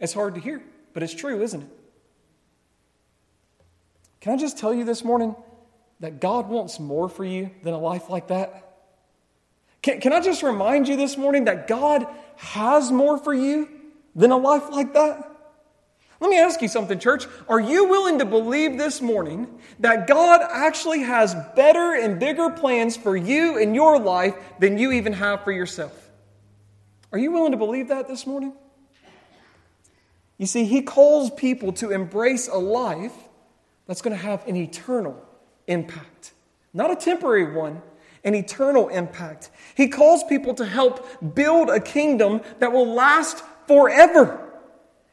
It's 0.00 0.14
hard 0.14 0.34
to 0.34 0.40
hear, 0.40 0.62
but 0.94 1.04
it's 1.04 1.14
true, 1.14 1.40
isn't 1.42 1.62
it? 1.62 1.68
Can 4.20 4.32
I 4.32 4.36
just 4.36 4.58
tell 4.58 4.74
you 4.74 4.84
this 4.84 5.04
morning? 5.04 5.36
That 6.00 6.20
God 6.20 6.48
wants 6.48 6.78
more 6.78 7.08
for 7.08 7.24
you 7.24 7.50
than 7.62 7.74
a 7.74 7.78
life 7.78 8.10
like 8.10 8.28
that? 8.28 8.66
Can, 9.82 10.00
can 10.00 10.12
I 10.12 10.20
just 10.20 10.42
remind 10.42 10.88
you 10.88 10.96
this 10.96 11.16
morning 11.16 11.44
that 11.44 11.68
God 11.68 12.06
has 12.36 12.90
more 12.90 13.18
for 13.18 13.32
you 13.32 13.68
than 14.14 14.30
a 14.30 14.36
life 14.36 14.68
like 14.70 14.94
that? 14.94 15.32
Let 16.18 16.30
me 16.30 16.38
ask 16.38 16.62
you 16.62 16.68
something, 16.68 16.98
church. 16.98 17.26
Are 17.48 17.60
you 17.60 17.88
willing 17.88 18.18
to 18.20 18.24
believe 18.24 18.78
this 18.78 19.02
morning 19.02 19.60
that 19.80 20.06
God 20.06 20.40
actually 20.50 21.02
has 21.02 21.34
better 21.54 21.94
and 21.94 22.18
bigger 22.18 22.48
plans 22.50 22.96
for 22.96 23.16
you 23.16 23.58
and 23.58 23.74
your 23.74 23.98
life 23.98 24.34
than 24.58 24.78
you 24.78 24.92
even 24.92 25.12
have 25.12 25.44
for 25.44 25.52
yourself? 25.52 26.10
Are 27.12 27.18
you 27.18 27.32
willing 27.32 27.52
to 27.52 27.58
believe 27.58 27.88
that 27.88 28.08
this 28.08 28.26
morning? 28.26 28.54
You 30.38 30.46
see, 30.46 30.64
He 30.64 30.82
calls 30.82 31.30
people 31.30 31.72
to 31.74 31.90
embrace 31.90 32.48
a 32.48 32.58
life 32.58 33.14
that's 33.86 34.02
going 34.02 34.16
to 34.16 34.22
have 34.22 34.46
an 34.48 34.56
eternal 34.56 35.22
impact, 35.66 36.32
not 36.72 36.90
a 36.90 36.96
temporary 36.96 37.54
one, 37.54 37.82
an 38.24 38.34
eternal 38.34 38.88
impact. 38.88 39.50
He 39.76 39.88
calls 39.88 40.24
people 40.24 40.54
to 40.54 40.66
help 40.66 41.34
build 41.34 41.70
a 41.70 41.80
kingdom 41.80 42.40
that 42.58 42.72
will 42.72 42.92
last 42.92 43.42
forever. 43.66 44.42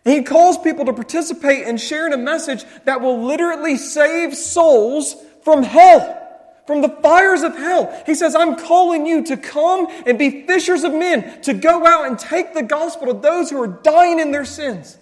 He 0.03 0.23
calls 0.23 0.57
people 0.57 0.85
to 0.85 0.93
participate 0.93 1.67
in 1.67 1.77
a 2.13 2.17
message 2.17 2.65
that 2.85 3.01
will 3.01 3.23
literally 3.23 3.77
save 3.77 4.35
souls 4.35 5.15
from 5.43 5.63
hell, 5.63 6.19
from 6.67 6.81
the 6.81 6.89
fires 6.89 7.41
of 7.41 7.55
hell. 7.55 8.03
He 8.05 8.15
says, 8.15 8.35
I'm 8.35 8.57
calling 8.57 9.05
you 9.05 9.23
to 9.25 9.37
come 9.37 9.87
and 10.05 10.19
be 10.19 10.45
fishers 10.45 10.83
of 10.83 10.93
men, 10.93 11.41
to 11.43 11.53
go 11.53 11.85
out 11.85 12.07
and 12.07 12.19
take 12.19 12.53
the 12.53 12.63
gospel 12.63 13.07
to 13.07 13.13
those 13.13 13.49
who 13.49 13.61
are 13.61 13.67
dying 13.67 14.19
in 14.19 14.31
their 14.31 14.45
sins. 14.45 14.97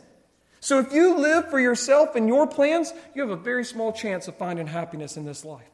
So 0.62 0.78
if 0.78 0.94
you 0.94 1.18
live 1.18 1.50
for 1.50 1.60
yourself 1.60 2.16
and 2.16 2.28
your 2.28 2.46
plans, 2.46 2.94
you 3.16 3.24
have 3.24 3.32
a 3.32 3.36
very 3.36 3.66
small 3.66 3.92
chance 3.92 4.28
of 4.28 4.38
finding 4.38 4.68
happiness 4.68 5.18
in 5.18 5.26
this 5.26 5.44
life. 5.44 5.68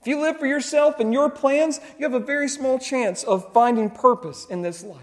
If 0.00 0.06
you 0.06 0.20
live 0.20 0.38
for 0.38 0.46
yourself 0.46 0.98
and 0.98 1.12
your 1.12 1.28
plans, 1.28 1.78
you 1.98 2.04
have 2.04 2.20
a 2.20 2.24
very 2.24 2.48
small 2.48 2.78
chance 2.78 3.22
of 3.22 3.52
finding 3.52 3.90
purpose 3.90 4.46
in 4.46 4.62
this 4.62 4.82
life. 4.82 5.02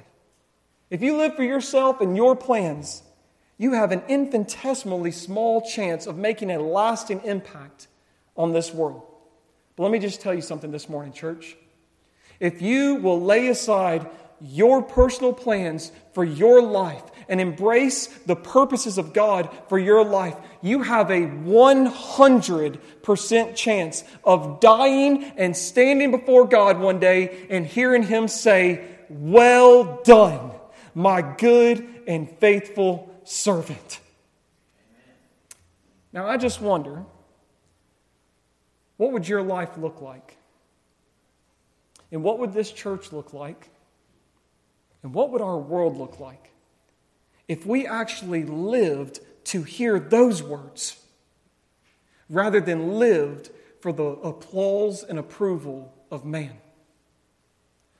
If 0.89 1.03
you 1.03 1.17
live 1.17 1.35
for 1.35 1.43
yourself 1.43 2.01
and 2.01 2.17
your 2.17 2.35
plans, 2.35 3.03
you 3.59 3.73
have 3.73 3.91
an 3.91 4.01
infinitesimally 4.07 5.11
small 5.11 5.61
chance 5.61 6.07
of 6.07 6.17
making 6.17 6.49
a 6.49 6.59
lasting 6.59 7.21
impact 7.25 7.87
on 8.35 8.53
this 8.53 8.73
world. 8.73 9.03
But 9.75 9.83
let 9.83 9.91
me 9.91 9.99
just 9.99 10.19
tell 10.19 10.33
you 10.33 10.41
something 10.41 10.71
this 10.71 10.89
morning, 10.89 11.13
church. 11.13 11.55
If 12.39 12.61
you 12.61 12.95
will 12.95 13.21
lay 13.21 13.49
aside 13.49 14.09
your 14.41 14.81
personal 14.81 15.31
plans 15.31 15.91
for 16.13 16.23
your 16.23 16.61
life 16.61 17.03
and 17.27 17.41
embrace 17.41 18.07
the 18.07 18.35
purposes 18.35 18.97
of 18.97 19.13
God 19.13 19.49
for 19.67 19.79
your 19.79 20.03
life, 20.03 20.35
you 20.61 20.81
have 20.83 21.09
a 21.11 21.21
100% 21.21 23.55
chance 23.55 24.03
of 24.23 24.59
dying 24.59 25.23
and 25.37 25.55
standing 25.55 26.11
before 26.11 26.47
God 26.47 26.79
one 26.79 26.99
day 26.99 27.47
and 27.49 27.65
hearing 27.65 28.03
Him 28.03 28.27
say, 28.27 28.85
Well 29.09 30.01
done, 30.03 30.51
my 30.93 31.21
good 31.21 31.87
and 32.07 32.29
faithful 32.39 33.09
servant. 33.23 34.01
Now, 36.13 36.27
I 36.27 36.37
just 36.37 36.61
wonder 36.61 37.03
what 38.97 39.11
would 39.11 39.27
your 39.27 39.41
life 39.41 39.77
look 39.77 40.01
like? 40.01 40.37
And 42.11 42.23
what 42.23 42.39
would 42.39 42.53
this 42.53 42.71
church 42.71 43.11
look 43.11 43.33
like? 43.33 43.69
And 45.03 45.13
what 45.13 45.31
would 45.31 45.41
our 45.41 45.57
world 45.57 45.97
look 45.97 46.19
like 46.19 46.51
if 47.47 47.65
we 47.65 47.85
actually 47.85 48.43
lived 48.43 49.19
to 49.45 49.63
hear 49.63 49.99
those 49.99 50.41
words 50.41 50.97
rather 52.29 52.59
than 52.59 52.99
lived 52.99 53.51
for 53.81 53.91
the 53.91 54.03
applause 54.03 55.03
and 55.03 55.19
approval 55.19 55.93
of 56.09 56.25
man? 56.25 56.57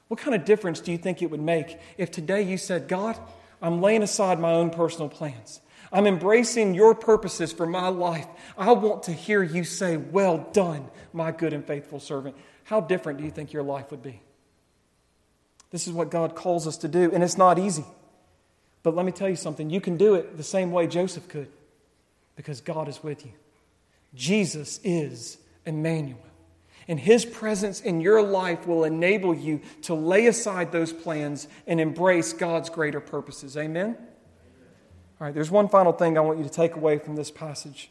What 0.07 0.19
kind 0.19 0.35
of 0.35 0.45
difference 0.45 0.79
do 0.79 0.91
you 0.91 0.97
think 0.97 1.21
it 1.21 1.31
would 1.31 1.41
make 1.41 1.79
if 1.97 2.11
today 2.11 2.43
you 2.43 2.57
said, 2.57 2.87
God, 2.87 3.19
I'm 3.61 3.81
laying 3.81 4.03
aside 4.03 4.39
my 4.39 4.51
own 4.51 4.69
personal 4.69 5.09
plans. 5.09 5.61
I'm 5.91 6.07
embracing 6.07 6.73
your 6.73 6.93
purposes 6.93 7.53
for 7.53 7.65
my 7.65 7.87
life. 7.87 8.27
I 8.57 8.71
want 8.73 9.03
to 9.03 9.13
hear 9.13 9.41
you 9.41 9.63
say, 9.63 9.97
Well 9.97 10.49
done, 10.51 10.89
my 11.13 11.31
good 11.31 11.53
and 11.53 11.65
faithful 11.65 11.99
servant. 11.99 12.35
How 12.65 12.81
different 12.81 13.19
do 13.19 13.25
you 13.25 13.31
think 13.31 13.53
your 13.53 13.63
life 13.63 13.91
would 13.91 14.03
be? 14.03 14.21
This 15.71 15.87
is 15.87 15.93
what 15.93 16.11
God 16.11 16.35
calls 16.35 16.67
us 16.67 16.77
to 16.77 16.87
do, 16.87 17.11
and 17.11 17.23
it's 17.23 17.37
not 17.37 17.59
easy. 17.59 17.85
But 18.85 18.95
let 18.95 19.03
me 19.03 19.11
tell 19.11 19.27
you 19.27 19.35
something 19.35 19.71
you 19.71 19.81
can 19.81 19.97
do 19.97 20.13
it 20.13 20.37
the 20.37 20.43
same 20.43 20.71
way 20.71 20.85
Joseph 20.85 21.27
could 21.27 21.47
because 22.35 22.61
God 22.61 22.87
is 22.87 23.01
with 23.01 23.25
you. 23.25 23.31
Jesus 24.13 24.79
is 24.83 25.39
Emmanuel. 25.65 26.19
And 26.87 26.99
His 26.99 27.25
presence 27.25 27.81
in 27.81 27.99
your 27.99 28.21
life 28.21 28.67
will 28.67 28.83
enable 28.83 29.33
you 29.33 29.61
to 29.81 29.95
lay 29.95 30.27
aside 30.27 30.71
those 30.71 30.93
plans 30.93 31.47
and 31.65 31.81
embrace 31.81 32.31
God's 32.31 32.69
greater 32.69 32.99
purposes. 32.99 33.57
Amen? 33.57 33.97
All 35.19 35.25
right, 35.25 35.33
there's 35.33 35.49
one 35.49 35.67
final 35.67 35.91
thing 35.91 36.15
I 36.15 36.21
want 36.21 36.37
you 36.37 36.43
to 36.43 36.49
take 36.51 36.75
away 36.75 36.99
from 36.99 37.15
this 37.15 37.31
passage. 37.31 37.89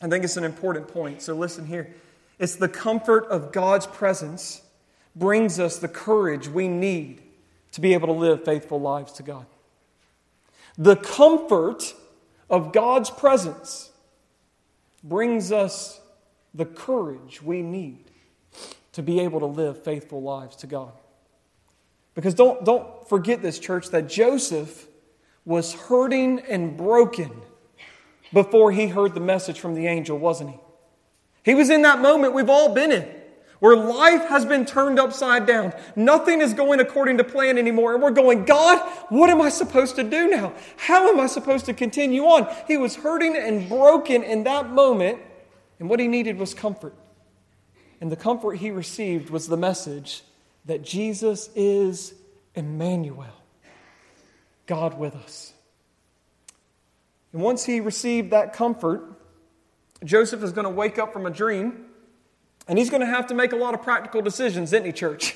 I 0.00 0.06
think 0.06 0.22
it's 0.22 0.36
an 0.36 0.44
important 0.44 0.86
point, 0.86 1.22
so 1.22 1.34
listen 1.34 1.66
here. 1.66 1.92
It's 2.38 2.54
the 2.54 2.68
comfort 2.68 3.26
of 3.30 3.50
God's 3.50 3.88
presence 3.88 4.62
brings 5.16 5.58
us 5.58 5.78
the 5.78 5.88
courage 5.88 6.46
we 6.46 6.68
need 6.68 7.20
to 7.72 7.80
be 7.80 7.94
able 7.94 8.06
to 8.06 8.12
live 8.12 8.44
faithful 8.44 8.80
lives 8.80 9.10
to 9.14 9.24
God. 9.24 9.44
The 10.78 10.96
comfort 10.96 11.94
of 12.48 12.72
God's 12.72 13.10
presence 13.10 13.90
brings 15.02 15.52
us 15.52 16.00
the 16.54 16.66
courage 16.66 17.42
we 17.42 17.62
need 17.62 18.10
to 18.92 19.02
be 19.02 19.20
able 19.20 19.40
to 19.40 19.46
live 19.46 19.82
faithful 19.84 20.22
lives 20.22 20.56
to 20.56 20.66
God. 20.66 20.92
Because 22.14 22.34
don't, 22.34 22.64
don't 22.64 23.08
forget 23.08 23.40
this, 23.40 23.58
church, 23.58 23.88
that 23.90 24.08
Joseph 24.08 24.86
was 25.44 25.74
hurting 25.74 26.40
and 26.40 26.76
broken 26.76 27.30
before 28.32 28.72
he 28.72 28.88
heard 28.88 29.14
the 29.14 29.20
message 29.20 29.58
from 29.58 29.74
the 29.74 29.86
angel, 29.86 30.18
wasn't 30.18 30.50
he? 30.50 30.56
He 31.44 31.54
was 31.54 31.70
in 31.70 31.82
that 31.82 32.00
moment 32.00 32.34
we've 32.34 32.50
all 32.50 32.74
been 32.74 32.92
in, 32.92 33.08
where 33.60 33.76
life 33.76 34.26
has 34.28 34.44
been 34.44 34.64
turned 34.64 34.98
upside 34.98 35.46
down. 35.46 35.72
Nothing 35.94 36.40
is 36.40 36.54
going 36.54 36.80
according 36.80 37.18
to 37.18 37.24
plan 37.24 37.58
anymore. 37.58 37.94
And 37.94 38.02
we're 38.02 38.10
going, 38.10 38.44
God, 38.44 38.80
what 39.10 39.30
am 39.30 39.40
I 39.40 39.50
supposed 39.50 39.96
to 39.96 40.02
do 40.02 40.28
now? 40.28 40.54
How 40.76 41.08
am 41.08 41.20
I 41.20 41.26
supposed 41.26 41.66
to 41.66 41.74
continue 41.74 42.24
on? 42.24 42.52
He 42.66 42.76
was 42.76 42.96
hurting 42.96 43.36
and 43.36 43.68
broken 43.68 44.22
in 44.22 44.44
that 44.44 44.70
moment, 44.70 45.20
and 45.78 45.88
what 45.88 46.00
he 46.00 46.08
needed 46.08 46.38
was 46.38 46.54
comfort. 46.54 46.94
And 48.00 48.10
the 48.10 48.16
comfort 48.16 48.54
he 48.54 48.70
received 48.70 49.28
was 49.30 49.46
the 49.46 49.58
message 49.58 50.22
that 50.64 50.82
Jesus 50.82 51.50
is 51.54 52.14
Emmanuel, 52.54 53.26
God 54.66 54.98
with 54.98 55.14
us. 55.14 55.52
And 57.32 57.42
once 57.42 57.64
he 57.64 57.80
received 57.80 58.30
that 58.30 58.54
comfort, 58.54 59.02
Joseph 60.02 60.42
is 60.42 60.52
going 60.52 60.64
to 60.64 60.70
wake 60.70 60.98
up 60.98 61.12
from 61.12 61.26
a 61.26 61.30
dream 61.30 61.89
and 62.70 62.78
he's 62.78 62.88
going 62.88 63.00
to 63.00 63.06
have 63.06 63.26
to 63.26 63.34
make 63.34 63.50
a 63.50 63.56
lot 63.56 63.74
of 63.74 63.82
practical 63.82 64.22
decisions, 64.22 64.72
isn't 64.72 64.86
he, 64.86 64.92
church? 64.92 65.34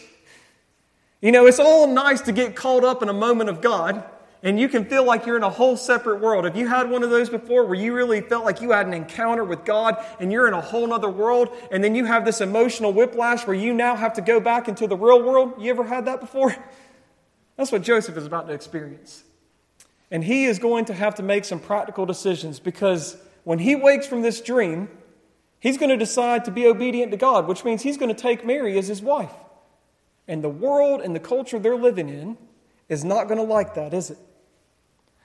You 1.21 1.33
know, 1.33 1.47
it's 1.47 1.59
all 1.59 1.89
nice 1.89 2.21
to 2.23 2.33
get 2.33 2.55
caught 2.55 2.85
up 2.85 3.03
in 3.03 3.09
a 3.09 3.13
moment 3.13 3.51
of 3.51 3.61
God, 3.61 4.05
and 4.45 4.61
you 4.61 4.69
can 4.69 4.85
feel 4.85 5.05
like 5.05 5.27
you're 5.27 5.37
in 5.37 5.43
a 5.43 5.51
whole 5.51 5.77
separate 5.77 6.21
world. 6.21 6.45
Have 6.45 6.57
you 6.57 6.69
had 6.69 6.89
one 6.89 7.03
of 7.03 7.11
those 7.11 7.29
before 7.29 7.65
where 7.65 7.75
you 7.75 7.93
really 7.93 8.21
felt 8.21 8.45
like 8.45 8.61
you 8.61 8.71
had 8.71 8.87
an 8.87 8.95
encounter 8.95 9.43
with 9.43 9.65
God 9.65 9.97
and 10.21 10.31
you're 10.31 10.47
in 10.47 10.55
a 10.55 10.61
whole 10.61 10.93
other 10.93 11.09
world, 11.09 11.49
and 11.73 11.83
then 11.83 11.97
you 11.97 12.05
have 12.05 12.25
this 12.25 12.41
emotional 12.41 12.93
whiplash 12.93 13.45
where 13.49 13.57
you 13.57 13.75
now 13.75 13.97
have 13.97 14.13
to 14.13 14.21
go 14.21 14.39
back 14.39 14.69
into 14.69 14.87
the 14.87 14.97
real 14.97 15.21
world? 15.21 15.55
You 15.59 15.71
ever 15.71 15.83
had 15.83 16.05
that 16.05 16.21
before? 16.21 16.55
That's 17.57 17.73
what 17.73 17.83
Joseph 17.83 18.17
is 18.17 18.27
about 18.27 18.47
to 18.47 18.53
experience. 18.53 19.25
And 20.09 20.23
he 20.23 20.45
is 20.45 20.61
going 20.61 20.85
to 20.85 20.95
have 20.95 21.17
to 21.17 21.25
make 21.25 21.45
some 21.45 21.59
practical 21.59 22.07
decisions 22.07 22.61
because 22.61 23.17
when 23.43 23.59
he 23.59 23.75
wakes 23.75 24.07
from 24.07 24.23
this 24.23 24.41
dream, 24.41 24.89
he's 25.65 25.79
going 25.79 25.89
to 25.89 25.97
decide 25.97 26.45
to 26.45 26.51
be 26.51 26.67
obedient 26.67 27.11
to 27.11 27.17
God, 27.17 27.49
which 27.49 27.65
means 27.65 27.83
he's 27.83 27.97
going 27.97 28.15
to 28.15 28.23
take 28.23 28.45
Mary 28.45 28.79
as 28.79 28.87
his 28.87 29.01
wife. 29.01 29.33
And 30.29 30.45
the 30.45 30.49
world 30.49 31.01
and 31.01 31.17
the 31.17 31.21
culture 31.21 31.59
they're 31.59 31.75
living 31.75 32.11
in 32.11 32.37
is 32.91 33.03
not 33.03 33.29
going 33.29 33.39
to 33.39 33.45
like 33.45 33.75
that, 33.75 33.95
is 33.95 34.11
it? 34.11 34.19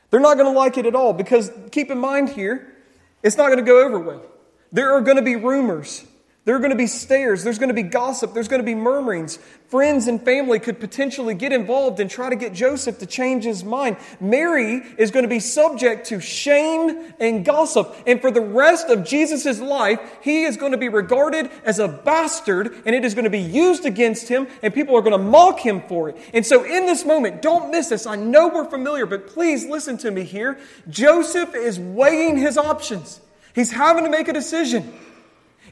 They're 0.09 0.21
not 0.21 0.37
going 0.37 0.51
to 0.51 0.57
like 0.57 0.77
it 0.77 0.85
at 0.85 0.95
all 0.95 1.11
because 1.11 1.51
keep 1.71 1.91
in 1.91 1.99
mind 1.99 2.29
here, 2.29 2.73
it's 3.21 3.35
not 3.35 3.47
going 3.47 3.59
to 3.59 3.65
go 3.65 3.85
over 3.85 3.99
well. 3.99 4.23
There 4.71 4.93
are 4.93 5.01
going 5.01 5.17
to 5.17 5.23
be 5.23 5.35
rumors. 5.35 6.05
There 6.49 6.55
are 6.55 6.59
going 6.59 6.71
to 6.71 6.75
be 6.75 6.87
stares. 6.87 7.43
There's 7.43 7.59
going 7.59 7.69
to 7.69 7.75
be 7.75 7.83
gossip. 7.83 8.33
There's 8.33 8.47
going 8.47 8.61
to 8.61 8.65
be 8.65 8.73
murmurings. 8.73 9.37
Friends 9.67 10.07
and 10.07 10.19
family 10.19 10.57
could 10.57 10.79
potentially 10.79 11.35
get 11.35 11.53
involved 11.53 11.99
and 11.99 12.09
try 12.09 12.27
to 12.27 12.35
get 12.35 12.53
Joseph 12.53 12.97
to 12.97 13.05
change 13.05 13.43
his 13.43 13.63
mind. 13.63 13.97
Mary 14.19 14.81
is 14.97 15.11
going 15.11 15.21
to 15.21 15.29
be 15.29 15.39
subject 15.39 16.07
to 16.07 16.19
shame 16.19 17.13
and 17.19 17.45
gossip. 17.45 17.95
And 18.07 18.19
for 18.19 18.31
the 18.31 18.41
rest 18.41 18.87
of 18.89 19.05
Jesus' 19.05 19.59
life, 19.59 19.99
he 20.23 20.41
is 20.41 20.57
going 20.57 20.71
to 20.71 20.79
be 20.79 20.89
regarded 20.89 21.51
as 21.65 21.77
a 21.77 21.87
bastard 21.87 22.81
and 22.83 22.95
it 22.95 23.05
is 23.05 23.13
going 23.13 23.25
to 23.25 23.29
be 23.29 23.37
used 23.37 23.85
against 23.85 24.27
him 24.27 24.47
and 24.63 24.73
people 24.73 24.97
are 24.97 25.03
going 25.03 25.11
to 25.11 25.23
mock 25.23 25.59
him 25.59 25.83
for 25.83 26.09
it. 26.09 26.17
And 26.33 26.43
so 26.43 26.63
in 26.63 26.87
this 26.87 27.05
moment, 27.05 27.43
don't 27.43 27.69
miss 27.69 27.89
this. 27.89 28.07
I 28.07 28.15
know 28.15 28.47
we're 28.47 28.67
familiar, 28.67 29.05
but 29.05 29.27
please 29.27 29.67
listen 29.67 29.99
to 29.99 30.09
me 30.09 30.23
here. 30.23 30.57
Joseph 30.89 31.53
is 31.53 31.79
weighing 31.79 32.39
his 32.39 32.57
options. 32.57 33.21
He's 33.53 33.69
having 33.69 34.03
to 34.03 34.09
make 34.09 34.27
a 34.27 34.33
decision. 34.33 34.91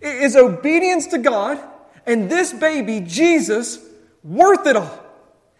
Is 0.01 0.35
obedience 0.35 1.07
to 1.07 1.17
God 1.17 1.59
and 2.05 2.29
this 2.29 2.53
baby, 2.53 3.01
Jesus, 3.01 3.79
worth 4.23 4.65
it 4.67 4.75
all? 4.75 5.03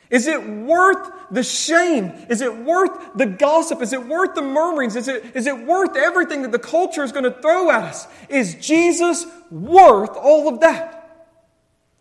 Is 0.10 0.28
it 0.28 0.48
worth 0.48 1.12
the 1.32 1.44
shame? 1.44 2.14
Is 2.30 2.42
it 2.42 2.56
worth 2.56 3.16
the 3.16 3.26
gossip? 3.26 3.82
Is 3.82 3.92
it 3.92 4.06
worth 4.06 4.36
the 4.36 4.42
murmurings? 4.42 4.96
Is 4.96 5.08
it, 5.08 5.36
is 5.36 5.48
it 5.48 5.66
worth 5.66 5.98
everything 5.98 6.44
that 6.44 6.52
the 6.52 6.60
culture 6.60 7.04
is 7.04 7.12
going 7.12 7.26
to 7.26 7.42
throw 7.42 7.70
at 7.70 7.84
us? 7.84 8.08
Is 8.30 8.56
Jesus 8.56 9.26
worth 9.52 10.16
all 10.16 10.48
of 10.48 10.62
that? 10.62 11.28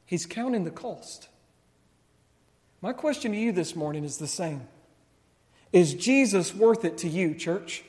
He's 0.05 0.25
counting 0.25 0.63
the 0.63 0.71
cost. 0.71 1.29
My 2.81 2.93
question 2.93 3.33
to 3.33 3.39
you 3.39 3.51
this 3.51 3.75
morning 3.75 4.05
is 4.05 4.19
the 4.19 4.29
same 4.29 4.69
Is 5.73 5.95
Jesus 5.95 6.55
worth 6.55 6.85
it 6.85 6.99
to 6.99 7.09
you, 7.09 7.35
church? 7.35 7.83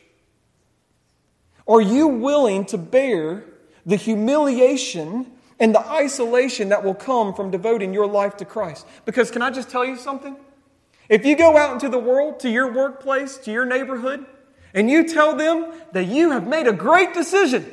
Are 1.68 1.82
you 1.82 2.08
willing 2.08 2.66
to 2.66 2.78
bear 2.78 3.44
the 3.88 3.96
humiliation 3.96 5.26
and 5.60 5.74
the 5.74 5.88
isolation 5.88 6.70
that 6.70 6.84
will 6.84 6.94
come 6.94 7.34
from 7.34 7.50
devoting 7.50 7.94
your 7.94 8.06
life 8.06 8.38
to 8.38 8.46
Christ. 8.46 8.86
Because 9.06 9.32
can 9.32 9.42
I 9.42 9.50
just 9.50 9.70
tell 9.70 9.84
you 9.84 9.98
something? 9.98 10.36
If 11.10 11.26
you 11.26 11.36
go 11.36 11.58
out 11.58 11.74
into 11.74 11.90
the 11.90 11.98
world, 11.98 12.42
to 12.42 12.50
your 12.50 12.72
workplace, 12.72 13.38
to 13.38 13.52
your 13.52 13.66
neighborhood, 13.66 14.26
and 14.74 14.90
you 14.90 15.08
tell 15.08 15.36
them 15.36 15.72
that 15.94 16.06
you 16.06 16.32
have 16.32 16.46
made 16.46 16.68
a 16.68 16.74
great 16.74 17.14
decision, 17.14 17.66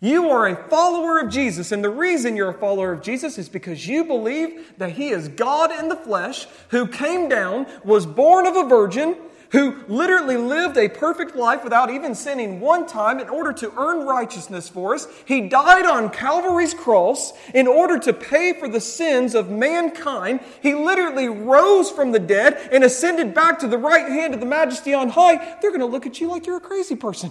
you 0.00 0.30
are 0.30 0.46
a 0.46 0.56
follower 0.68 1.20
of 1.20 1.30
Jesus, 1.30 1.72
and 1.72 1.84
the 1.84 1.90
reason 1.90 2.36
you're 2.36 2.50
a 2.50 2.54
follower 2.54 2.92
of 2.92 3.02
Jesus 3.02 3.36
is 3.36 3.48
because 3.48 3.86
you 3.86 4.04
believe 4.04 4.72
that 4.78 4.92
He 4.92 5.08
is 5.08 5.28
God 5.28 5.72
in 5.78 5.88
the 5.88 5.96
flesh 5.96 6.46
who 6.68 6.86
came 6.86 7.28
down, 7.28 7.66
was 7.84 8.06
born 8.06 8.46
of 8.46 8.56
a 8.56 8.64
virgin, 8.64 9.16
who 9.50 9.82
literally 9.88 10.36
lived 10.36 10.76
a 10.76 10.88
perfect 10.88 11.34
life 11.34 11.64
without 11.64 11.90
even 11.90 12.14
sinning 12.14 12.60
one 12.60 12.86
time 12.86 13.18
in 13.18 13.28
order 13.28 13.52
to 13.52 13.72
earn 13.76 14.06
righteousness 14.06 14.68
for 14.68 14.94
us. 14.94 15.06
He 15.24 15.48
died 15.48 15.86
on 15.86 16.10
Calvary's 16.10 16.74
cross 16.74 17.32
in 17.54 17.66
order 17.66 17.98
to 17.98 18.12
pay 18.12 18.52
for 18.52 18.68
the 18.68 18.80
sins 18.80 19.34
of 19.34 19.50
mankind. 19.50 20.40
He 20.60 20.74
literally 20.74 21.28
rose 21.28 21.90
from 21.90 22.12
the 22.12 22.18
dead 22.18 22.68
and 22.72 22.84
ascended 22.84 23.34
back 23.34 23.58
to 23.60 23.68
the 23.68 23.78
right 23.78 24.08
hand 24.08 24.34
of 24.34 24.40
the 24.40 24.46
majesty 24.46 24.92
on 24.92 25.08
high. 25.08 25.36
They're 25.60 25.70
going 25.70 25.80
to 25.80 25.86
look 25.86 26.06
at 26.06 26.20
you 26.20 26.28
like 26.28 26.46
you're 26.46 26.58
a 26.58 26.60
crazy 26.60 26.96
person, 26.96 27.30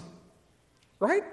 right? 1.00 1.24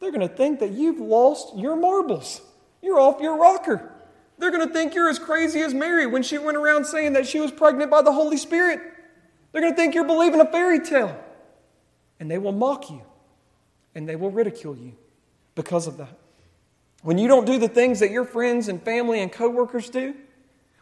They're 0.00 0.12
going 0.12 0.28
to 0.28 0.34
think 0.34 0.60
that 0.60 0.72
you've 0.72 1.00
lost 1.00 1.56
your 1.56 1.76
marbles. 1.76 2.42
You're 2.82 3.00
off 3.00 3.20
your 3.20 3.38
rocker. 3.38 3.90
They're 4.38 4.50
going 4.50 4.66
to 4.66 4.74
think 4.74 4.94
you're 4.94 5.08
as 5.08 5.20
crazy 5.20 5.60
as 5.60 5.72
Mary 5.72 6.06
when 6.06 6.24
she 6.24 6.36
went 6.36 6.56
around 6.56 6.84
saying 6.84 7.12
that 7.12 7.26
she 7.26 7.38
was 7.38 7.52
pregnant 7.52 7.90
by 7.90 8.02
the 8.02 8.12
Holy 8.12 8.36
Spirit. 8.36 8.80
They're 9.52 9.60
going 9.60 9.72
to 9.72 9.76
think 9.76 9.94
you're 9.94 10.04
believing 10.04 10.40
a 10.40 10.50
fairy 10.50 10.80
tale. 10.80 11.18
And 12.18 12.30
they 12.30 12.38
will 12.38 12.52
mock 12.52 12.90
you 12.90 13.02
and 13.94 14.08
they 14.08 14.16
will 14.16 14.30
ridicule 14.30 14.76
you 14.76 14.92
because 15.54 15.86
of 15.86 15.98
that. 15.98 16.18
When 17.02 17.18
you 17.18 17.28
don't 17.28 17.44
do 17.44 17.58
the 17.58 17.68
things 17.68 18.00
that 18.00 18.10
your 18.10 18.24
friends 18.24 18.68
and 18.68 18.82
family 18.82 19.20
and 19.20 19.30
coworkers 19.30 19.90
do, 19.90 20.14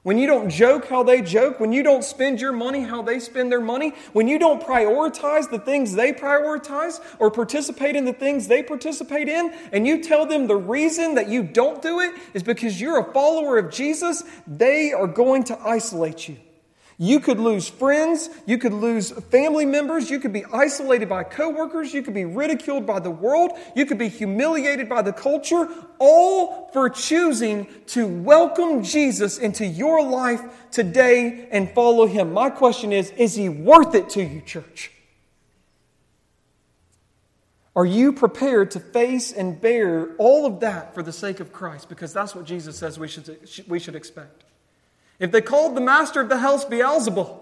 when 0.03 0.17
you 0.17 0.27
don't 0.27 0.49
joke 0.49 0.87
how 0.89 1.03
they 1.03 1.21
joke, 1.21 1.61
when 1.61 1.73
you 1.73 1.83
don't 1.83 2.03
spend 2.03 2.41
your 2.41 2.53
money 2.53 2.81
how 2.81 3.03
they 3.03 3.21
spend 3.21 3.53
their 3.53 3.61
money, 3.61 3.91
when 4.15 4.29
you 4.29 4.39
don't 4.39 4.63
prioritize 4.63 5.51
the 5.51 5.59
things 5.59 5.95
they 5.95 6.13
prioritize 6.13 7.01
or 7.19 7.31
participate 7.31 7.97
in 7.97 8.07
the 8.07 8.13
things 8.13 8.49
they 8.49 8.63
participate 8.63 9.29
in, 9.29 9.53
and 9.73 9.87
you 9.87 10.03
tell 10.03 10.25
them 10.25 10.47
the 10.47 10.57
reason 10.57 11.17
that 11.17 11.29
you 11.29 11.43
don't 11.43 11.83
do 11.83 12.01
it 12.01 12.15
is 12.33 12.43
because 12.43 12.81
you're 12.81 12.99
a 12.99 13.13
follower 13.13 13.59
of 13.59 13.71
Jesus, 13.71 14.23
they 14.47 14.93
are 14.93 15.07
going 15.07 15.45
to 15.45 15.59
isolate 15.61 16.29
you. 16.29 16.37
You 17.03 17.19
could 17.19 17.41
lose 17.41 17.67
friends, 17.67 18.29
you 18.45 18.59
could 18.59 18.75
lose 18.75 19.11
family 19.11 19.65
members, 19.65 20.11
you 20.11 20.21
could 20.21 20.35
be 20.35 20.45
isolated 20.53 21.09
by 21.09 21.25
coworkers, 21.25 21.95
you 21.95 22.03
could 22.03 22.13
be 22.13 22.27
ridiculed 22.27 22.85
by 22.85 23.01
the 23.01 23.11
world, 23.11 23.53
you 23.75 23.87
could 23.87 23.97
be 23.97 24.11
humiliated 24.11 24.87
by 24.87 25.01
the 25.01 25.15
culture, 25.15 25.67
all 25.99 26.69
for 26.75 26.91
choosing 26.91 27.67
to 27.87 28.07
welcome 28.07 28.83
Jesus 28.83 29.39
into 29.39 29.65
your 29.65 30.07
life 30.07 30.43
today 30.71 31.49
and 31.51 31.71
follow 31.71 32.05
him. 32.05 32.35
My 32.35 32.51
question 32.51 32.93
is 32.93 33.09
is 33.13 33.35
he 33.35 33.49
worth 33.49 33.95
it 33.95 34.11
to 34.11 34.23
you, 34.23 34.43
church? 34.43 34.93
Are 37.75 37.87
you 37.87 38.13
prepared 38.13 38.73
to 38.73 38.81
face 38.81 39.33
and 39.33 39.59
bear 39.59 40.15
all 40.17 40.45
of 40.45 40.61
that 40.61 40.95
for 40.95 41.03
the 41.03 41.15
sake 41.15 41.41
of 41.41 41.51
Christ? 41.51 41.89
Because 41.89 42.13
that's 42.13 42.35
what 42.35 42.45
Jesus 42.45 42.77
says 42.77 42.99
we 42.99 43.09
should, 43.09 43.39
we 43.67 43.79
should 43.79 43.97
expect. 43.97 44.45
If 45.21 45.31
they 45.31 45.43
called 45.43 45.77
the 45.77 45.83
master 45.83 46.21
of 46.21 46.31
the 46.31 46.39
house 46.39 46.65
Beelzebul, 46.65 47.39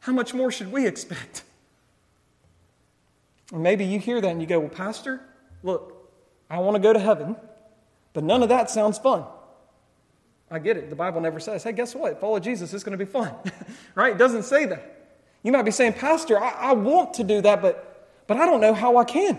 how 0.00 0.12
much 0.12 0.32
more 0.32 0.50
should 0.50 0.72
we 0.72 0.86
expect? 0.86 1.44
Or 3.52 3.58
maybe 3.58 3.84
you 3.84 4.00
hear 4.00 4.20
that 4.20 4.28
and 4.28 4.40
you 4.40 4.46
go, 4.46 4.58
Well, 4.58 4.70
Pastor, 4.70 5.20
look, 5.62 6.10
I 6.50 6.58
want 6.58 6.74
to 6.74 6.80
go 6.80 6.92
to 6.92 6.98
heaven, 6.98 7.36
but 8.14 8.24
none 8.24 8.42
of 8.42 8.48
that 8.48 8.70
sounds 8.70 8.98
fun. 8.98 9.24
I 10.50 10.58
get 10.58 10.76
it. 10.76 10.90
The 10.90 10.96
Bible 10.96 11.20
never 11.20 11.38
says, 11.38 11.62
Hey, 11.62 11.72
guess 11.72 11.94
what? 11.94 12.18
Follow 12.18 12.40
Jesus, 12.40 12.72
it's 12.72 12.82
going 12.82 12.98
to 12.98 13.04
be 13.04 13.10
fun. 13.10 13.34
right? 13.94 14.12
It 14.12 14.18
doesn't 14.18 14.44
say 14.44 14.64
that. 14.64 14.92
You 15.42 15.52
might 15.52 15.62
be 15.62 15.70
saying, 15.70 15.92
Pastor, 15.92 16.42
I, 16.42 16.50
I 16.50 16.72
want 16.72 17.14
to 17.14 17.24
do 17.24 17.42
that, 17.42 17.60
but, 17.60 18.24
but 18.26 18.38
I 18.38 18.46
don't 18.46 18.60
know 18.60 18.74
how 18.74 18.96
I 18.96 19.04
can. 19.04 19.38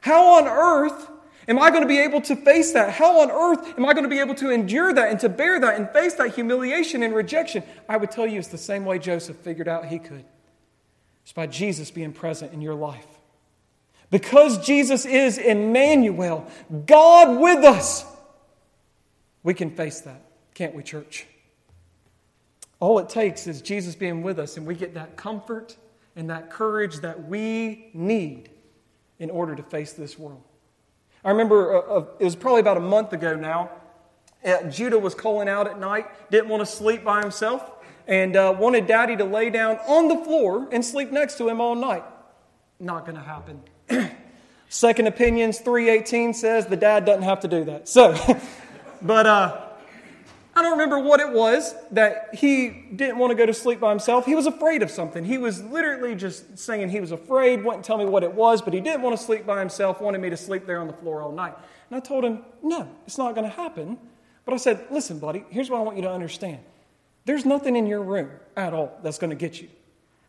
How 0.00 0.36
on 0.36 0.48
earth 0.48 1.10
Am 1.48 1.58
I 1.58 1.70
going 1.70 1.80
to 1.80 1.88
be 1.88 1.98
able 1.98 2.20
to 2.20 2.36
face 2.36 2.72
that? 2.72 2.92
How 2.92 3.20
on 3.22 3.30
earth 3.30 3.78
am 3.78 3.86
I 3.86 3.94
going 3.94 4.04
to 4.04 4.10
be 4.10 4.20
able 4.20 4.34
to 4.36 4.50
endure 4.50 4.92
that 4.92 5.10
and 5.10 5.18
to 5.20 5.30
bear 5.30 5.58
that 5.58 5.76
and 5.76 5.88
face 5.90 6.14
that 6.14 6.34
humiliation 6.34 7.02
and 7.02 7.14
rejection? 7.14 7.62
I 7.88 7.96
would 7.96 8.10
tell 8.10 8.26
you 8.26 8.38
it's 8.38 8.48
the 8.48 8.58
same 8.58 8.84
way 8.84 8.98
Joseph 8.98 9.38
figured 9.38 9.66
out 9.66 9.86
he 9.86 9.98
could. 9.98 10.26
It's 11.22 11.32
by 11.32 11.46
Jesus 11.46 11.90
being 11.90 12.12
present 12.12 12.52
in 12.52 12.60
your 12.60 12.74
life. 12.74 13.06
Because 14.10 14.64
Jesus 14.64 15.06
is 15.06 15.38
Emmanuel, 15.38 16.46
God 16.86 17.40
with 17.40 17.64
us, 17.64 18.04
we 19.42 19.54
can 19.54 19.70
face 19.70 20.00
that, 20.02 20.22
can't 20.54 20.74
we, 20.74 20.82
church? 20.82 21.26
All 22.80 22.98
it 22.98 23.08
takes 23.08 23.46
is 23.46 23.62
Jesus 23.62 23.94
being 23.94 24.22
with 24.22 24.38
us, 24.38 24.56
and 24.56 24.66
we 24.66 24.74
get 24.74 24.94
that 24.94 25.16
comfort 25.16 25.76
and 26.14 26.30
that 26.30 26.50
courage 26.50 26.96
that 27.00 27.26
we 27.28 27.90
need 27.94 28.50
in 29.18 29.30
order 29.30 29.54
to 29.54 29.62
face 29.62 29.94
this 29.94 30.18
world. 30.18 30.42
I 31.24 31.30
remember 31.30 31.76
uh, 31.76 31.80
uh, 31.80 32.04
it 32.18 32.24
was 32.24 32.36
probably 32.36 32.60
about 32.60 32.76
a 32.76 32.80
month 32.80 33.12
ago 33.12 33.34
now. 33.34 33.70
Uh, 34.44 34.62
Judah 34.64 34.98
was 34.98 35.14
calling 35.14 35.48
out 35.48 35.66
at 35.66 35.78
night, 35.80 36.06
didn't 36.30 36.48
want 36.48 36.60
to 36.60 36.66
sleep 36.66 37.02
by 37.02 37.20
himself, 37.20 37.68
and 38.06 38.36
uh, 38.36 38.54
wanted 38.56 38.86
daddy 38.86 39.16
to 39.16 39.24
lay 39.24 39.50
down 39.50 39.76
on 39.88 40.08
the 40.08 40.16
floor 40.24 40.68
and 40.70 40.84
sleep 40.84 41.10
next 41.10 41.38
to 41.38 41.48
him 41.48 41.60
all 41.60 41.74
night. 41.74 42.04
Not 42.78 43.04
going 43.04 43.16
to 43.16 43.22
happen. 43.22 43.62
Second 44.68 45.06
Opinions 45.08 45.58
318 45.58 46.34
says 46.34 46.66
the 46.66 46.76
dad 46.76 47.04
doesn't 47.04 47.22
have 47.22 47.40
to 47.40 47.48
do 47.48 47.64
that. 47.64 47.88
So, 47.88 48.16
but 49.02 49.26
uh, 49.26 49.67
I 50.58 50.62
don't 50.62 50.72
remember 50.72 50.98
what 50.98 51.20
it 51.20 51.30
was 51.30 51.72
that 51.92 52.30
he 52.34 52.70
didn't 52.70 53.18
want 53.18 53.30
to 53.30 53.36
go 53.36 53.46
to 53.46 53.54
sleep 53.54 53.78
by 53.78 53.90
himself. 53.90 54.26
He 54.26 54.34
was 54.34 54.46
afraid 54.46 54.82
of 54.82 54.90
something. 54.90 55.24
He 55.24 55.38
was 55.38 55.62
literally 55.62 56.16
just 56.16 56.58
saying 56.58 56.88
he 56.88 56.98
was 56.98 57.12
afraid, 57.12 57.62
wouldn't 57.62 57.84
tell 57.84 57.96
me 57.96 58.04
what 58.04 58.24
it 58.24 58.32
was, 58.32 58.60
but 58.60 58.74
he 58.74 58.80
didn't 58.80 59.02
want 59.02 59.16
to 59.16 59.22
sleep 59.22 59.46
by 59.46 59.60
himself, 59.60 60.00
wanted 60.00 60.20
me 60.20 60.30
to 60.30 60.36
sleep 60.36 60.66
there 60.66 60.80
on 60.80 60.88
the 60.88 60.92
floor 60.94 61.22
all 61.22 61.30
night. 61.30 61.54
And 61.88 61.96
I 61.96 62.00
told 62.00 62.24
him, 62.24 62.42
no, 62.60 62.88
it's 63.06 63.18
not 63.18 63.36
going 63.36 63.48
to 63.48 63.56
happen. 63.56 63.98
But 64.44 64.52
I 64.52 64.56
said, 64.56 64.84
listen, 64.90 65.20
buddy, 65.20 65.44
here's 65.48 65.70
what 65.70 65.78
I 65.78 65.82
want 65.82 65.96
you 65.96 66.02
to 66.02 66.10
understand. 66.10 66.58
There's 67.24 67.44
nothing 67.44 67.76
in 67.76 67.86
your 67.86 68.02
room 68.02 68.30
at 68.56 68.72
all 68.72 68.98
that's 69.04 69.18
going 69.18 69.30
to 69.30 69.36
get 69.36 69.62
you. 69.62 69.68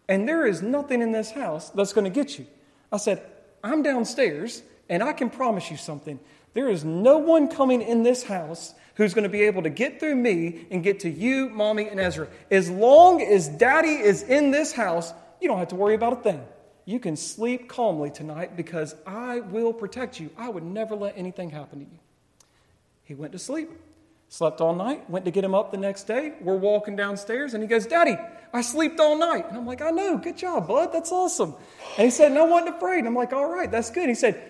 And 0.08 0.30
there 0.30 0.46
is 0.46 0.62
nothing 0.62 1.02
in 1.02 1.12
this 1.12 1.32
house 1.32 1.72
that's 1.72 1.92
going 1.92 2.06
to 2.06 2.12
get 2.12 2.38
you. 2.38 2.46
I 2.92 2.98
said, 2.98 3.26
I'm 3.64 3.82
downstairs, 3.82 4.62
and 4.90 5.02
I 5.02 5.14
can 5.14 5.32
promise 5.32 5.72
you 5.72 5.78
something. 5.78 6.20
There 6.54 6.70
is 6.70 6.86
no 6.86 7.18
one 7.18 7.48
coming 7.48 7.82
in 7.82 8.04
this 8.04 8.24
house 8.24 8.76
who's 8.96 9.14
going 9.14 9.24
to 9.24 9.30
be 9.30 9.44
able 9.44 9.64
to 9.64 9.70
get 9.70 10.00
through 10.00 10.16
me 10.16 10.68
and 10.72 10.84
get 10.84 11.02
to 11.02 11.10
you, 11.10 11.50
mommy, 11.50 11.88
and 11.88 12.00
Ezra. 12.00 12.28
As 12.52 12.70
long 12.70 13.22
as 13.22 13.48
daddy 13.48 13.90
is 13.90 14.24
in 14.24 14.52
this 14.52 14.74
house, 14.74 15.14
you 15.42 15.48
don't 15.48 15.60
have 15.60 15.70
to 15.70 15.76
worry 15.76 15.96
about 15.96 16.14
a 16.14 16.18
thing. 16.18 16.46
You 16.86 17.00
can 17.00 17.16
sleep 17.16 17.70
calmly 17.70 18.10
tonight 18.10 18.58
because 18.58 18.96
I 19.06 19.42
will 19.42 19.74
protect 19.74 20.20
you. 20.20 20.32
I 20.38 20.50
would 20.50 20.64
never 20.64 20.96
let 20.96 21.18
anything 21.18 21.52
happen 21.52 21.80
to 21.80 21.86
you. 21.86 22.00
He 23.04 23.14
went 23.14 23.32
to 23.34 23.40
sleep, 23.40 23.70
slept 24.28 24.60
all 24.60 24.74
night, 24.76 25.10
went 25.10 25.26
to 25.26 25.32
get 25.32 25.44
him 25.44 25.54
up 25.54 25.72
the 25.72 25.78
next 25.78 26.04
day. 26.04 26.34
We're 26.42 26.58
walking 26.58 26.96
downstairs, 26.96 27.54
and 27.54 27.64
he 27.64 27.68
goes, 27.68 27.86
Daddy, 27.86 28.18
I 28.54 28.62
slept 28.62 29.00
all 29.00 29.18
night. 29.18 29.48
And 29.50 29.58
I'm 29.58 29.66
like, 29.66 29.82
I 29.82 29.92
know, 29.92 30.18
good 30.18 30.38
job, 30.38 30.68
bud, 30.68 30.92
that's 30.92 31.12
awesome. 31.12 31.54
And 31.98 32.06
he 32.06 32.12
said, 32.12 32.32
No, 32.32 32.48
I 32.48 32.50
wasn't 32.50 32.78
afraid. 32.78 33.00
And 33.00 33.08
I'm 33.08 33.16
like, 33.16 33.34
All 33.34 33.50
right, 33.50 33.70
that's 33.70 33.92
good. 33.92 34.10
He 34.10 34.16
said, 34.16 34.42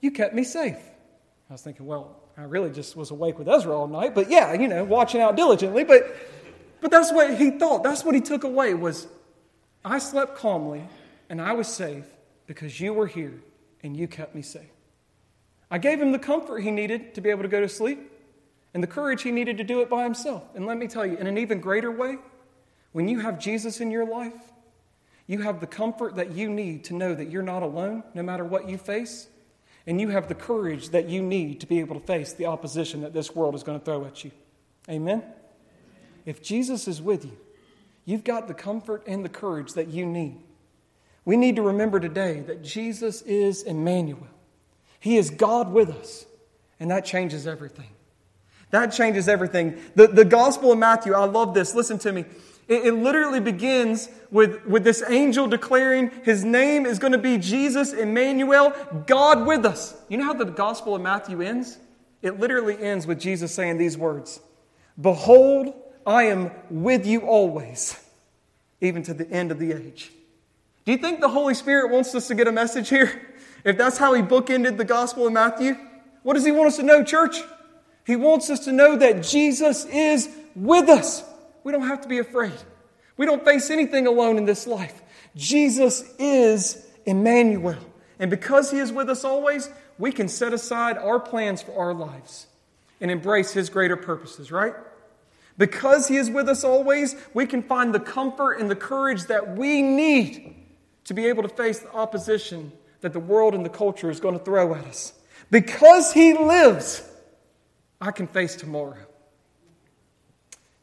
You 0.00 0.10
kept 0.10 0.34
me 0.34 0.44
safe. 0.44 0.78
I 1.48 1.54
was 1.54 1.62
thinking, 1.62 1.86
Well, 1.86 2.23
I 2.36 2.42
really 2.42 2.70
just 2.70 2.96
was 2.96 3.10
awake 3.10 3.38
with 3.38 3.48
Ezra 3.48 3.76
all 3.76 3.86
night, 3.86 4.14
but 4.14 4.30
yeah, 4.30 4.52
you 4.54 4.66
know, 4.66 4.82
watching 4.84 5.20
out 5.20 5.36
diligently. 5.36 5.84
But, 5.84 6.14
but 6.80 6.90
that's 6.90 7.12
what 7.12 7.38
he 7.38 7.52
thought. 7.52 7.84
That's 7.84 8.04
what 8.04 8.14
he 8.14 8.20
took 8.20 8.44
away 8.44 8.74
was, 8.74 9.06
I 9.84 9.98
slept 9.98 10.36
calmly 10.36 10.82
and 11.28 11.40
I 11.40 11.52
was 11.52 11.68
safe 11.68 12.06
because 12.46 12.80
you 12.80 12.92
were 12.92 13.06
here 13.06 13.40
and 13.82 13.96
you 13.96 14.08
kept 14.08 14.34
me 14.34 14.42
safe. 14.42 14.62
I 15.70 15.78
gave 15.78 16.00
him 16.00 16.12
the 16.12 16.18
comfort 16.18 16.60
he 16.60 16.70
needed 16.70 17.14
to 17.14 17.20
be 17.20 17.30
able 17.30 17.42
to 17.42 17.48
go 17.48 17.60
to 17.60 17.68
sleep 17.68 18.10
and 18.72 18.82
the 18.82 18.88
courage 18.88 19.22
he 19.22 19.30
needed 19.30 19.58
to 19.58 19.64
do 19.64 19.80
it 19.80 19.88
by 19.88 20.02
himself. 20.02 20.42
And 20.54 20.66
let 20.66 20.76
me 20.76 20.88
tell 20.88 21.06
you, 21.06 21.16
in 21.16 21.26
an 21.26 21.38
even 21.38 21.60
greater 21.60 21.90
way, 21.90 22.18
when 22.92 23.08
you 23.08 23.20
have 23.20 23.38
Jesus 23.38 23.80
in 23.80 23.90
your 23.90 24.06
life, 24.06 24.32
you 25.26 25.42
have 25.42 25.60
the 25.60 25.66
comfort 25.66 26.16
that 26.16 26.32
you 26.32 26.50
need 26.50 26.84
to 26.84 26.94
know 26.94 27.14
that 27.14 27.30
you're 27.30 27.42
not 27.42 27.62
alone 27.62 28.02
no 28.14 28.22
matter 28.22 28.44
what 28.44 28.68
you 28.68 28.76
face 28.76 29.28
and 29.86 30.00
you 30.00 30.08
have 30.08 30.28
the 30.28 30.34
courage 30.34 30.90
that 30.90 31.08
you 31.08 31.22
need 31.22 31.60
to 31.60 31.66
be 31.66 31.80
able 31.80 31.98
to 31.98 32.06
face 32.06 32.32
the 32.32 32.46
opposition 32.46 33.02
that 33.02 33.12
this 33.12 33.34
world 33.34 33.54
is 33.54 33.62
going 33.62 33.78
to 33.78 33.84
throw 33.84 34.04
at 34.04 34.24
you. 34.24 34.30
Amen? 34.88 35.22
If 36.24 36.42
Jesus 36.42 36.88
is 36.88 37.02
with 37.02 37.24
you, 37.24 37.36
you've 38.04 38.24
got 38.24 38.48
the 38.48 38.54
comfort 38.54 39.04
and 39.06 39.24
the 39.24 39.28
courage 39.28 39.74
that 39.74 39.88
you 39.88 40.06
need. 40.06 40.38
We 41.24 41.36
need 41.36 41.56
to 41.56 41.62
remember 41.62 42.00
today 42.00 42.40
that 42.40 42.62
Jesus 42.62 43.22
is 43.22 43.62
Emmanuel. 43.62 44.26
He 45.00 45.16
is 45.16 45.30
God 45.30 45.72
with 45.72 45.90
us, 45.90 46.26
and 46.80 46.90
that 46.90 47.04
changes 47.04 47.46
everything. 47.46 47.88
That 48.70 48.86
changes 48.88 49.28
everything. 49.28 49.78
The, 49.94 50.08
the 50.08 50.24
Gospel 50.24 50.72
of 50.72 50.78
Matthew, 50.78 51.12
I 51.12 51.26
love 51.26 51.54
this. 51.54 51.74
Listen 51.74 51.98
to 52.00 52.12
me. 52.12 52.24
It, 52.68 52.86
it 52.86 52.92
literally 52.92 53.40
begins 53.40 54.08
with, 54.30 54.64
with 54.66 54.84
this 54.84 55.02
angel 55.08 55.46
declaring 55.46 56.10
his 56.24 56.44
name 56.44 56.86
is 56.86 56.98
going 56.98 57.12
to 57.12 57.18
be 57.18 57.38
Jesus, 57.38 57.92
Emmanuel, 57.92 58.72
God 59.06 59.46
with 59.46 59.66
us. 59.66 59.94
You 60.08 60.18
know 60.18 60.24
how 60.24 60.34
the 60.34 60.46
Gospel 60.46 60.94
of 60.94 61.02
Matthew 61.02 61.42
ends? 61.42 61.78
It 62.22 62.40
literally 62.40 62.80
ends 62.80 63.06
with 63.06 63.20
Jesus 63.20 63.54
saying 63.54 63.78
these 63.78 63.98
words 63.98 64.40
Behold, 65.00 65.74
I 66.06 66.24
am 66.24 66.50
with 66.70 67.06
you 67.06 67.20
always, 67.20 68.00
even 68.80 69.02
to 69.04 69.14
the 69.14 69.30
end 69.30 69.50
of 69.50 69.58
the 69.58 69.72
age. 69.72 70.10
Do 70.84 70.92
you 70.92 70.98
think 70.98 71.20
the 71.20 71.28
Holy 71.28 71.54
Spirit 71.54 71.90
wants 71.90 72.14
us 72.14 72.28
to 72.28 72.34
get 72.34 72.46
a 72.46 72.52
message 72.52 72.88
here? 72.88 73.28
If 73.64 73.78
that's 73.78 73.96
how 73.96 74.12
he 74.12 74.22
bookended 74.22 74.76
the 74.76 74.84
Gospel 74.84 75.26
of 75.26 75.32
Matthew, 75.32 75.76
what 76.22 76.34
does 76.34 76.44
he 76.44 76.52
want 76.52 76.68
us 76.68 76.76
to 76.76 76.82
know, 76.82 77.02
church? 77.02 77.38
He 78.06 78.16
wants 78.16 78.50
us 78.50 78.66
to 78.66 78.72
know 78.72 78.96
that 78.96 79.22
Jesus 79.22 79.86
is 79.86 80.28
with 80.54 80.88
us. 80.90 81.24
We 81.64 81.72
don't 81.72 81.88
have 81.88 82.02
to 82.02 82.08
be 82.08 82.18
afraid. 82.18 82.52
We 83.16 83.26
don't 83.26 83.44
face 83.44 83.70
anything 83.70 84.06
alone 84.06 84.38
in 84.38 84.44
this 84.44 84.66
life. 84.66 85.02
Jesus 85.34 86.04
is 86.18 86.86
Emmanuel. 87.06 87.78
And 88.18 88.30
because 88.30 88.70
he 88.70 88.78
is 88.78 88.92
with 88.92 89.10
us 89.10 89.24
always, 89.24 89.68
we 89.98 90.12
can 90.12 90.28
set 90.28 90.52
aside 90.52 90.98
our 90.98 91.18
plans 91.18 91.62
for 91.62 91.76
our 91.76 91.94
lives 91.94 92.46
and 93.00 93.10
embrace 93.10 93.52
his 93.52 93.70
greater 93.70 93.96
purposes, 93.96 94.52
right? 94.52 94.74
Because 95.56 96.08
he 96.08 96.16
is 96.16 96.30
with 96.30 96.48
us 96.48 96.64
always, 96.64 97.16
we 97.32 97.46
can 97.46 97.62
find 97.62 97.94
the 97.94 98.00
comfort 98.00 98.54
and 98.54 98.70
the 98.70 98.76
courage 98.76 99.24
that 99.24 99.56
we 99.56 99.82
need 99.82 100.56
to 101.04 101.14
be 101.14 101.26
able 101.26 101.42
to 101.42 101.48
face 101.48 101.80
the 101.80 101.92
opposition 101.92 102.72
that 103.00 103.12
the 103.12 103.20
world 103.20 103.54
and 103.54 103.64
the 103.64 103.70
culture 103.70 104.10
is 104.10 104.20
going 104.20 104.36
to 104.38 104.44
throw 104.44 104.74
at 104.74 104.84
us. 104.86 105.12
Because 105.50 106.12
he 106.12 106.32
lives, 106.34 107.08
I 108.00 108.10
can 108.10 108.26
face 108.26 108.56
tomorrow. 108.56 108.96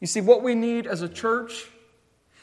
You 0.02 0.08
see, 0.08 0.20
what 0.20 0.44
we 0.44 0.56
need 0.56 0.88
as 0.88 1.02
a 1.02 1.08
church 1.08 1.68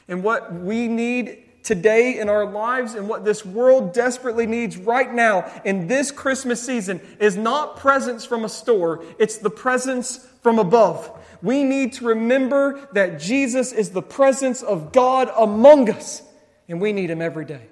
and 0.07 0.23
what 0.23 0.55
we 0.55 0.89
need 0.89 1.45
today 1.63 2.19
in 2.19 2.31
our 2.31 2.47
lives 2.47 2.95
and 2.95 3.09
what 3.09 3.25
this 3.27 3.45
world 3.45 3.93
desperately 3.93 4.47
needs 4.47 4.79
right 4.79 5.13
now 5.13 5.51
in 5.67 5.87
this 5.87 6.11
Christmas 6.11 6.65
season 6.65 7.01
is 7.21 7.37
not 7.37 7.77
presents 7.77 8.25
from 8.25 8.45
a 8.45 8.49
store, 8.49 9.05
it's 9.19 9.37
the 9.37 9.51
presence 9.51 10.27
from 10.43 10.59
above. 10.59 11.11
We 11.43 11.65
need 11.65 11.93
to 11.95 12.07
remember 12.07 12.89
that 12.93 13.21
Jesus 13.21 13.73
is 13.73 13.91
the 13.91 14.03
presence 14.03 14.63
of 14.63 14.93
God 14.93 15.31
among 15.37 15.91
us, 15.91 16.23
and 16.69 16.81
we 16.81 16.93
need 16.93 17.11
Him 17.11 17.21
every 17.21 17.45
day. 17.45 17.63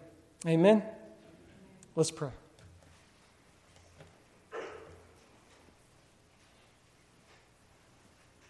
Amen? 0.46 0.82
Let's 1.94 2.10
pray. 2.10 2.30